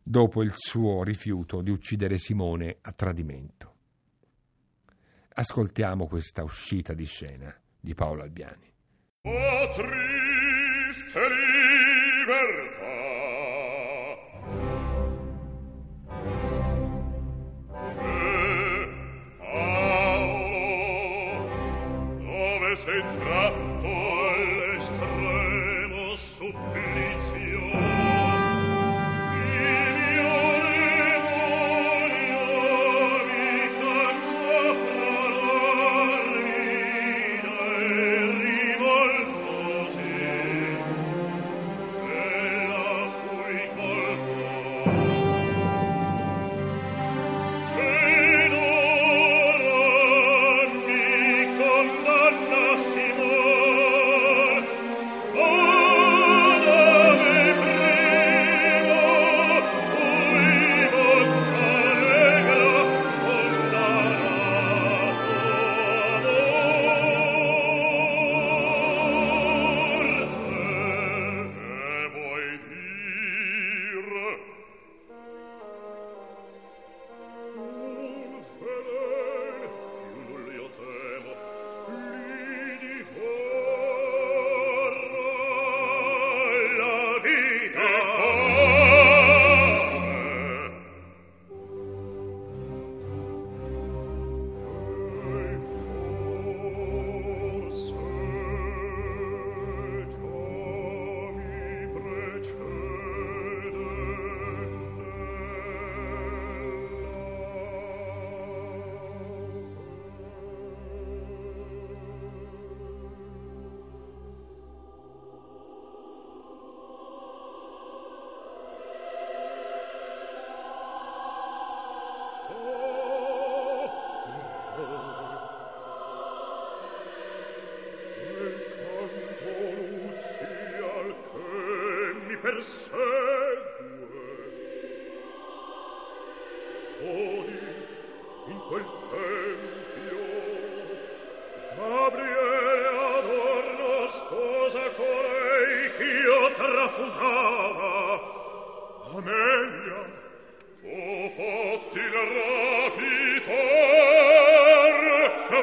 [0.00, 3.72] dopo il suo rifiuto di uccidere Simone a tradimento.
[5.34, 8.72] Ascoltiamo questa uscita di scena di Paolo Albiani.
[9.22, 13.13] Oh, triste libertà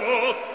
[0.02, 0.51] Lord.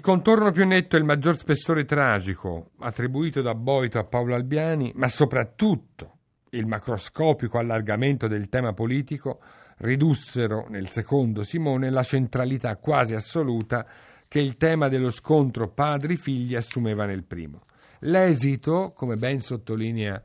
[0.00, 4.92] Il contorno più netto e il maggior spessore tragico attribuito da Boito a Paolo Albiani,
[4.94, 6.20] ma soprattutto
[6.52, 9.42] il macroscopico allargamento del tema politico
[9.80, 13.86] ridussero nel secondo Simone la centralità quasi assoluta
[14.26, 17.64] che il tema dello scontro padri-figli assumeva nel primo.
[17.98, 20.22] L'esito, come ben sottolinea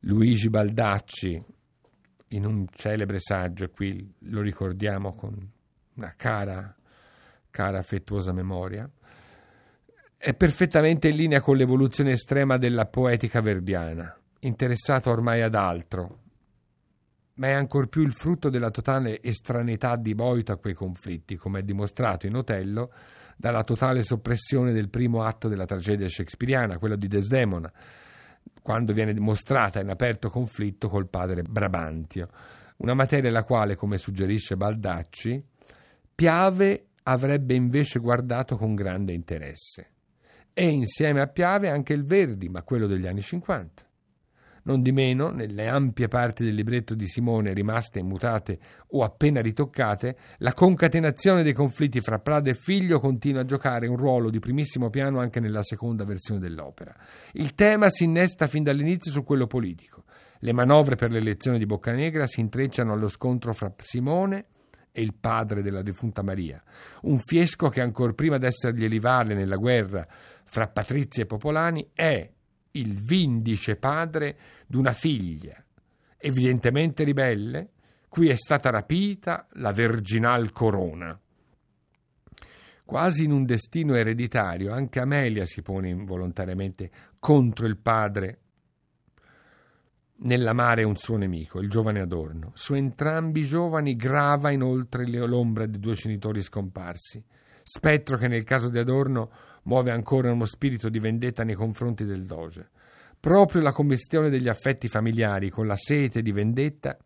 [0.00, 1.44] Luigi Baldacci
[2.28, 5.36] in un celebre saggio, e qui lo ricordiamo con
[5.96, 6.74] una cara
[7.50, 8.88] cara affettuosa memoria,
[10.16, 16.18] è perfettamente in linea con l'evoluzione estrema della poetica verdiana, interessata ormai ad altro,
[17.34, 21.60] ma è ancor più il frutto della totale estraneità di Boito a quei conflitti, come
[21.60, 22.92] è dimostrato in Otello
[23.36, 27.72] dalla totale soppressione del primo atto della tragedia shakespeariana, quello di Desdemona,
[28.60, 32.28] quando viene mostrata in aperto conflitto col padre Brabantio,
[32.78, 35.44] una materia alla quale, come suggerisce Baldacci,
[36.12, 39.90] Piave avrebbe invece guardato con grande interesse.
[40.52, 43.86] E insieme a Piave anche il Verdi, ma quello degli anni 50.
[44.64, 50.16] Non di meno, nelle ampie parti del libretto di Simone rimaste immutate o appena ritoccate,
[50.38, 54.90] la concatenazione dei conflitti fra Prada e figlio continua a giocare un ruolo di primissimo
[54.90, 56.94] piano anche nella seconda versione dell'opera.
[57.32, 60.04] Il tema si innesta fin dall'inizio su quello politico.
[60.40, 64.44] Le manovre per l'elezione di Boccanegra si intrecciano allo scontro fra Simone
[64.98, 66.60] e il padre della defunta Maria,
[67.02, 70.04] un fiesco che ancor prima d'essergli rivale nella guerra
[70.42, 72.28] fra patrizi e popolani è
[72.72, 74.36] il vindice padre
[74.66, 75.64] d'una figlia,
[76.16, 77.70] evidentemente ribelle,
[78.08, 81.16] cui è stata rapita la virginal corona.
[82.84, 86.90] Quasi in un destino ereditario, anche Amelia si pone involontariamente
[87.20, 88.38] contro il padre
[90.20, 92.50] nell'amare un suo nemico, il giovane Adorno.
[92.54, 97.22] Su entrambi i giovani grava inoltre l'ombra di due genitori scomparsi,
[97.62, 99.30] spettro che nel caso di Adorno
[99.64, 102.70] muove ancora uno spirito di vendetta nei confronti del doge.
[103.20, 106.96] Proprio la commistione degli affetti familiari con la sete di vendetta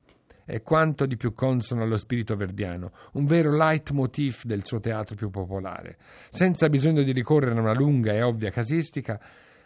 [0.44, 5.30] è quanto di più consono allo spirito verdiano, un vero leitmotiv del suo teatro più
[5.30, 5.96] popolare.
[6.30, 9.20] Senza bisogno di ricorrere a una lunga e ovvia casistica,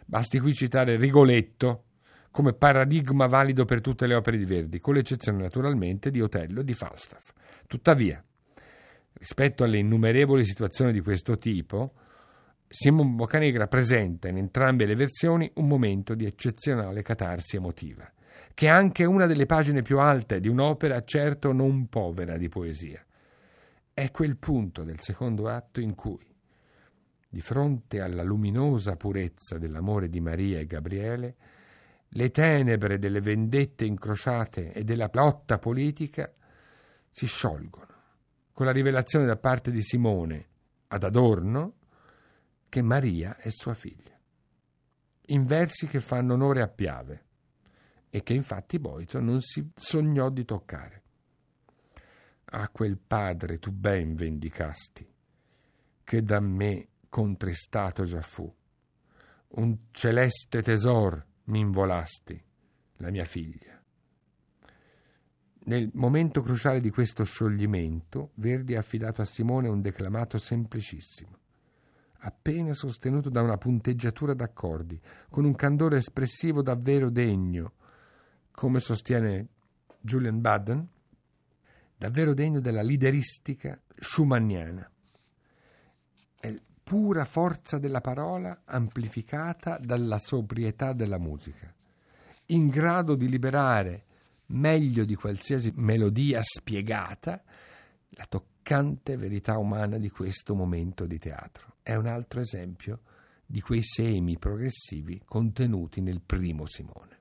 [0.05, 1.86] basti qui citare Rigoletto,
[2.37, 6.63] come paradigma valido per tutte le opere di Verdi, con l'eccezione naturalmente di Otello e
[6.63, 7.31] di Falstaff.
[7.65, 8.23] Tuttavia,
[9.13, 11.93] rispetto alle innumerevoli situazioni di questo tipo,
[12.67, 18.07] Simon Boccanegra presenta in entrambe le versioni un momento di eccezionale catarsi emotiva,
[18.53, 23.03] che è anche una delle pagine più alte di un'opera certo non povera di poesia.
[23.91, 26.31] È quel punto del secondo atto in cui,
[27.27, 31.35] di fronte alla luminosa purezza dell'amore di Maria e Gabriele,
[32.09, 36.31] le tenebre delle vendette incrociate e della lotta politica
[37.09, 37.95] si sciolgono
[38.57, 40.47] con la rivelazione da parte di Simone
[40.87, 41.75] ad Adorno
[42.69, 44.19] che Maria è sua figlia,
[45.27, 47.25] in versi che fanno onore a Piave
[48.09, 51.03] e che infatti Boito non si sognò di toccare.
[52.45, 55.07] A quel padre tu ben vendicasti,
[56.03, 58.51] che da me contristato già fu,
[59.49, 62.41] un celeste tesor mi involasti,
[62.97, 63.81] la mia figlia.
[65.67, 71.37] Nel momento cruciale di questo scioglimento, Verdi ha affidato a Simone un declamato semplicissimo,
[72.19, 77.73] appena sostenuto da una punteggiatura d'accordi, con un candore espressivo davvero degno,
[78.51, 79.47] come sostiene
[79.99, 80.87] Julian Budden,
[81.97, 84.89] davvero degno della lideristica schumanniana.
[86.39, 86.55] È
[86.87, 91.69] pura forza della parola amplificata dalla sobrietà della musica,
[92.45, 94.05] in grado di liberare
[94.45, 97.43] meglio di qualsiasi melodia spiegata
[98.11, 101.75] la toccante verità umana di questo momento di teatro.
[101.83, 103.01] È un altro esempio
[103.45, 107.16] di quei semi progressivi contenuti nel primo Simone.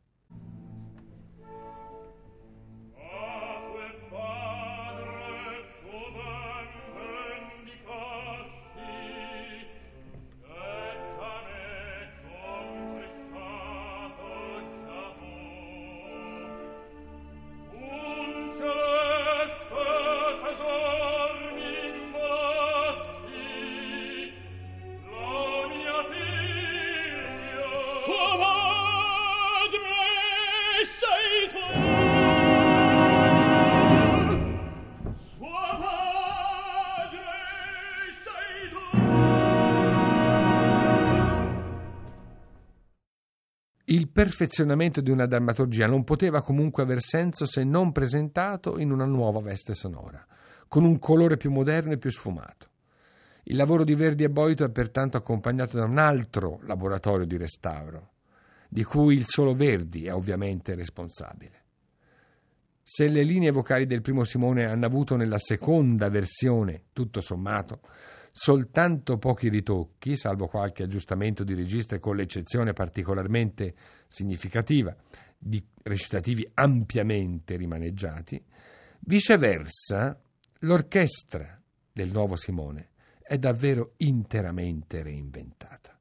[44.36, 49.40] Perfezionamento di una drammaturgia non poteva comunque aver senso se non presentato in una nuova
[49.40, 50.26] veste sonora,
[50.68, 52.68] con un colore più moderno e più sfumato.
[53.44, 58.10] Il lavoro di Verdi e Boito è pertanto accompagnato da un altro laboratorio di restauro,
[58.68, 61.64] di cui il solo Verdi è ovviamente responsabile.
[62.82, 67.80] Se le linee vocali del primo Simone hanno avuto nella seconda versione, tutto sommato,
[68.38, 73.74] soltanto pochi ritocchi, salvo qualche aggiustamento di registro con l'eccezione particolarmente
[74.06, 74.94] significativa
[75.38, 78.44] di recitativi ampiamente rimaneggiati,
[79.00, 80.20] viceversa
[80.60, 81.58] l'orchestra
[81.90, 82.90] del nuovo Simone
[83.22, 85.98] è davvero interamente reinventata.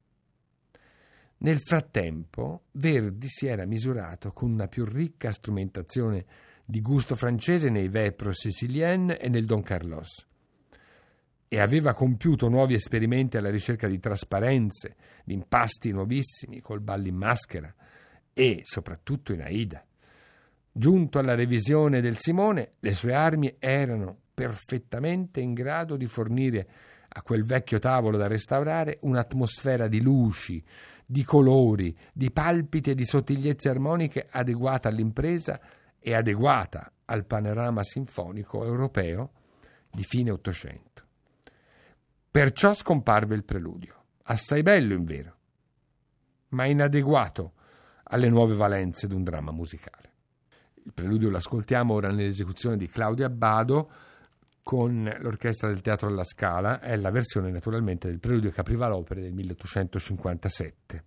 [1.37, 6.25] Nel frattempo Verdi si era misurato con una più ricca strumentazione
[6.65, 10.27] di gusto francese nei Vepro Sicilienne e nel Don Carlos
[11.47, 17.15] e aveva compiuto nuovi esperimenti alla ricerca di trasparenze, di impasti nuovissimi col ballo in
[17.15, 17.73] maschera
[18.33, 19.85] e soprattutto in Aida.
[20.71, 26.67] Giunto alla revisione del Simone, le sue armi erano perfettamente in grado di fornire
[27.07, 30.61] a quel vecchio tavolo da restaurare un'atmosfera di luci,
[31.05, 35.61] di colori, di palpiti e di sottigliezze armoniche adeguata all'impresa
[35.97, 39.31] e adeguata al panorama sinfonico europeo
[39.89, 41.04] di fine Ottocento.
[42.35, 45.37] Perciò scomparve il preludio, assai bello in vero,
[46.49, 47.53] ma inadeguato
[48.03, 50.11] alle nuove valenze d'un dramma musicale.
[50.83, 53.89] Il preludio lo ascoltiamo ora nell'esecuzione di Claudia Abbado
[54.63, 61.03] con l'orchestra del Teatro alla Scala, è la versione naturalmente del preludio Caprivalopere del 1857.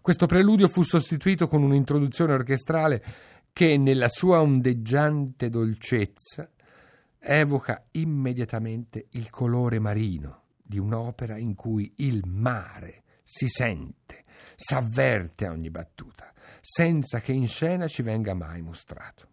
[0.00, 3.04] Questo preludio fu sostituito con un'introduzione orchestrale
[3.52, 6.50] che, nella sua ondeggiante dolcezza,
[7.18, 14.24] evoca immediatamente il colore marino di un'opera in cui il mare si sente,
[14.56, 19.28] s'avverte a ogni battuta, senza che in scena ci venga mai mostrato.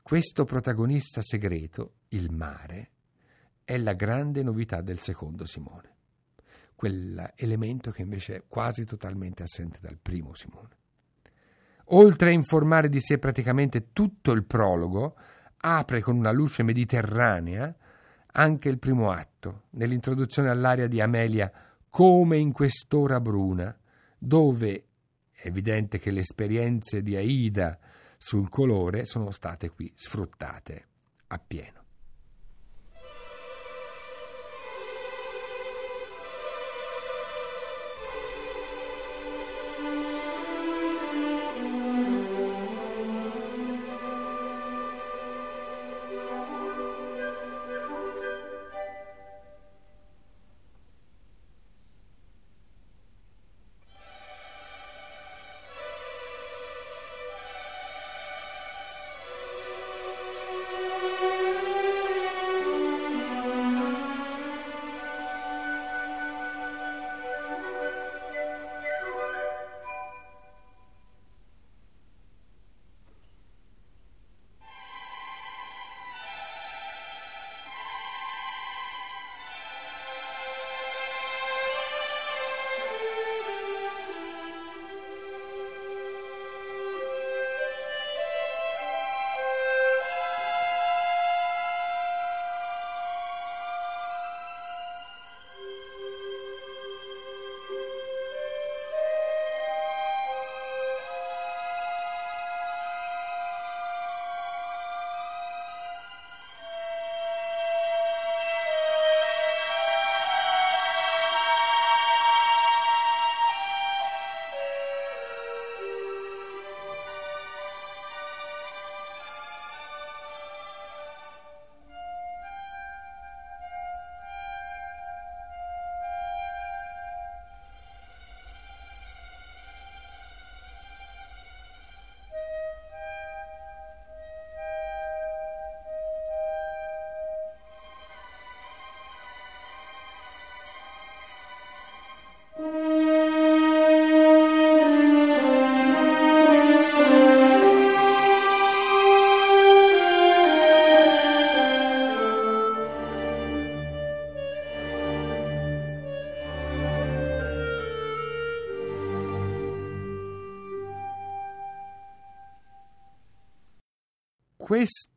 [0.00, 2.90] Questo protagonista segreto, il mare,
[3.64, 5.98] è la grande novità del secondo Simone.
[6.80, 10.78] Quell'elemento che invece è quasi totalmente assente dal primo Simone.
[11.88, 15.14] Oltre a informare di sé praticamente tutto il prologo,
[15.58, 17.76] apre con una luce mediterranea
[18.32, 21.52] anche il primo atto, nell'introduzione all'aria di Amelia
[21.90, 23.78] come in quest'ora bruna,
[24.16, 24.86] dove
[25.32, 27.78] è evidente che le esperienze di Aida
[28.16, 30.86] sul colore sono state qui sfruttate
[31.26, 31.79] appieno.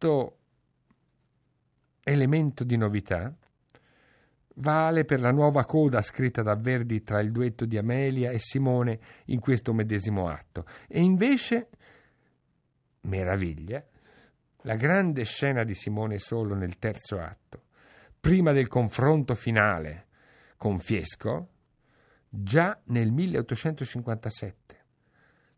[0.03, 0.37] Questo
[2.03, 3.33] elemento di novità
[4.55, 8.99] vale per la nuova coda scritta da Verdi tra il duetto di Amelia e Simone
[9.27, 10.65] in questo medesimo atto.
[10.89, 11.69] E invece,
[13.01, 13.83] meraviglia,
[14.63, 17.63] la grande scena di Simone solo nel terzo atto,
[18.19, 20.07] prima del confronto finale
[20.57, 21.47] con Fiesco,
[22.27, 24.85] già nel 1857,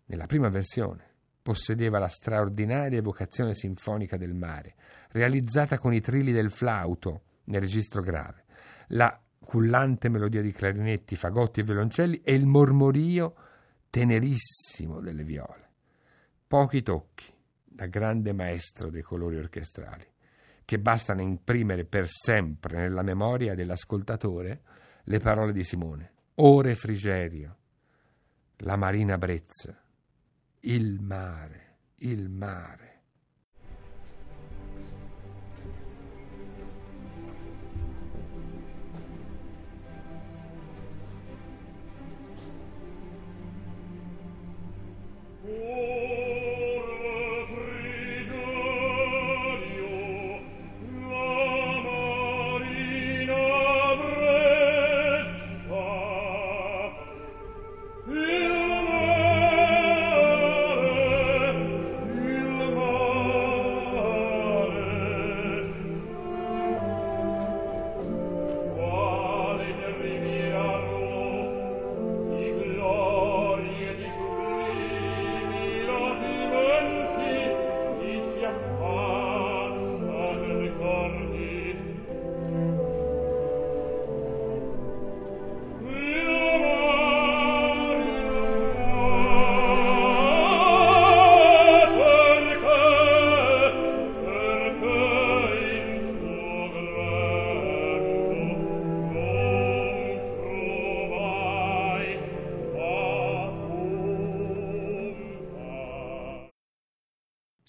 [0.05, 1.04] nella prima versione
[1.45, 4.73] possedeva la straordinaria evocazione sinfonica del mare,
[5.11, 8.45] realizzata con i trilli del flauto nel registro grave,
[8.87, 13.35] la cullante melodia di clarinetti, fagotti e violoncelli e il mormorio
[13.91, 15.69] tenerissimo delle viole.
[16.47, 17.31] Pochi tocchi
[17.63, 20.07] da grande maestro dei colori orchestrali,
[20.65, 24.61] che bastano imprimere per sempre nella memoria dell'ascoltatore
[25.03, 26.13] le parole di Simone.
[26.37, 27.57] Ore Frigerio,
[28.57, 29.79] la Marina Brezza,
[30.67, 32.85] il mare, il mare.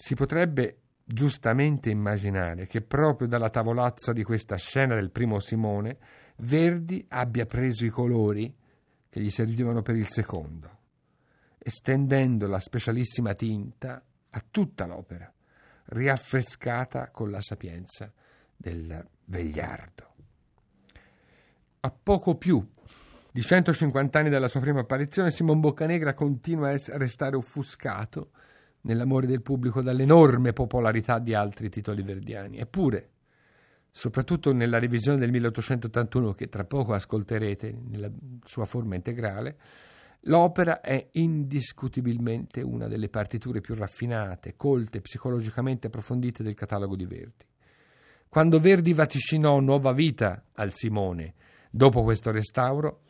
[0.07, 5.97] Si potrebbe giustamente immaginare che proprio dalla tavolazza di questa scena del primo Simone
[6.37, 8.55] Verdi abbia preso i colori
[9.09, 10.77] che gli servivano per il secondo,
[11.57, 15.29] estendendo la specialissima tinta a tutta l'opera,
[15.87, 18.09] riaffrescata con la sapienza
[18.55, 20.13] del vegliardo.
[21.81, 22.65] A poco più
[23.29, 28.29] di 150 anni dalla sua prima apparizione, Simon Boccanegra continua a restare offuscato
[28.87, 32.57] nell'amore del pubblico dall'enorme popolarità di altri titoli verdiani.
[32.57, 33.09] Eppure,
[33.91, 38.09] soprattutto nella revisione del 1881 che tra poco ascolterete nella
[38.45, 39.57] sua forma integrale,
[40.21, 47.45] l'opera è indiscutibilmente una delle partiture più raffinate, colte, psicologicamente approfondite del catalogo di Verdi.
[48.29, 51.33] Quando Verdi vaticinò nuova vita al Simone
[51.69, 53.01] dopo questo restauro,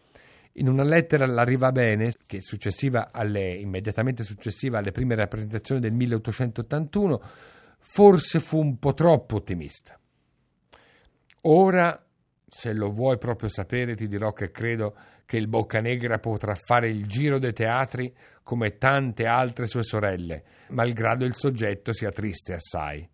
[0.58, 7.22] in una lettera all'Arriva Bene, che successiva alle, immediatamente successiva alle prime rappresentazioni del 1881,
[7.80, 10.00] forse fu un po' troppo ottimista.
[11.42, 12.04] Ora,
[12.48, 17.06] se lo vuoi proprio sapere, ti dirò che credo che il Boccanegra potrà fare il
[17.06, 18.14] giro dei teatri
[18.44, 23.08] come tante altre sue sorelle, malgrado il soggetto sia triste assai.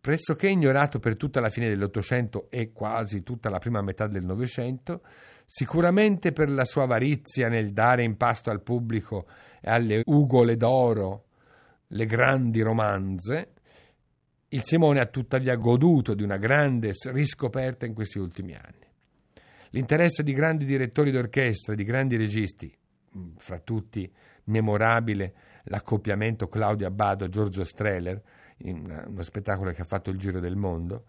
[0.00, 5.02] Pressoché ignorato per tutta la fine dell'Ottocento e quasi tutta la prima metà del Novecento,
[5.50, 9.26] sicuramente per la sua avarizia nel dare in pasto al pubblico
[9.62, 11.24] e alle ugole d'oro
[11.86, 13.52] le grandi romanze,
[14.48, 18.86] il Simone ha tuttavia goduto di una grande riscoperta in questi ultimi anni.
[19.70, 22.70] L'interesse di grandi direttori d'orchestra, di grandi registi,
[23.16, 24.10] mm, fra tutti
[24.44, 25.34] memorabile
[25.64, 28.20] l'accoppiamento Claudio Abbado-Giorgio Streller,
[28.58, 31.04] in uno spettacolo che ha fatto il giro del mondo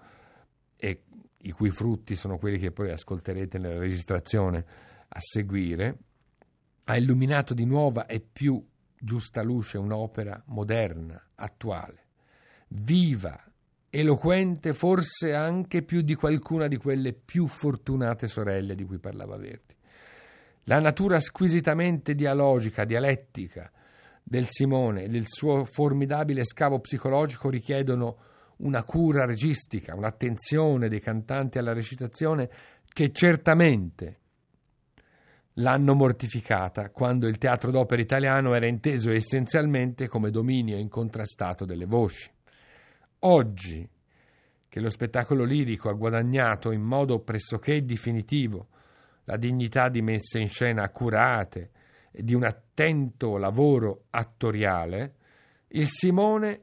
[0.78, 1.04] e
[1.42, 4.66] i cui frutti sono quelli che poi ascolterete nella registrazione
[5.08, 5.98] a seguire,
[6.86, 8.64] ha illuminato di nuova e più
[9.00, 12.08] giusta luce un'opera moderna, attuale,
[12.70, 13.42] viva,
[13.90, 19.76] eloquente forse anche più di qualcuna di quelle più fortunate sorelle di cui parlava Verdi.
[20.64, 23.72] La natura squisitamente dialogica, dialettica
[24.22, 28.18] del Simone e del suo formidabile scavo psicologico richiedono
[28.60, 32.50] una cura registica, un'attenzione dei cantanti alla recitazione
[32.92, 34.18] che certamente
[35.54, 42.30] l'hanno mortificata quando il teatro d'opera italiano era inteso essenzialmente come dominio incontrastato delle voci.
[43.20, 43.88] Oggi,
[44.68, 48.68] che lo spettacolo lirico ha guadagnato in modo pressoché definitivo
[49.26, 51.72] la dignità di messe in scena accurate
[52.12, 55.16] e di un attento lavoro attoriale,
[55.70, 56.62] il Simone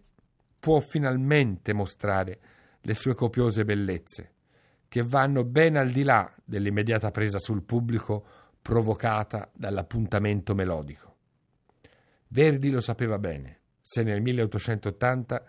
[0.67, 2.41] può finalmente mostrare
[2.81, 4.33] le sue copiose bellezze,
[4.89, 8.27] che vanno ben al di là dell'immediata presa sul pubblico
[8.63, 11.15] provocata dall'appuntamento melodico.
[12.27, 15.45] Verdi lo sapeva bene, se nel 1880,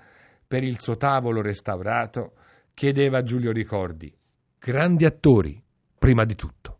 [0.47, 2.33] per il suo tavolo restaurato,
[2.75, 4.15] chiedeva a Giulio Ricordi,
[4.59, 5.59] grandi attori,
[5.97, 6.77] prima di tutto.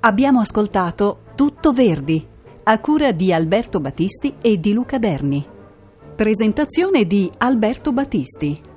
[0.00, 2.24] Abbiamo ascoltato Tutto Verdi,
[2.64, 5.42] a cura di Alberto Battisti e di Luca Berni.
[6.14, 8.71] Presentazione di Alberto Battisti.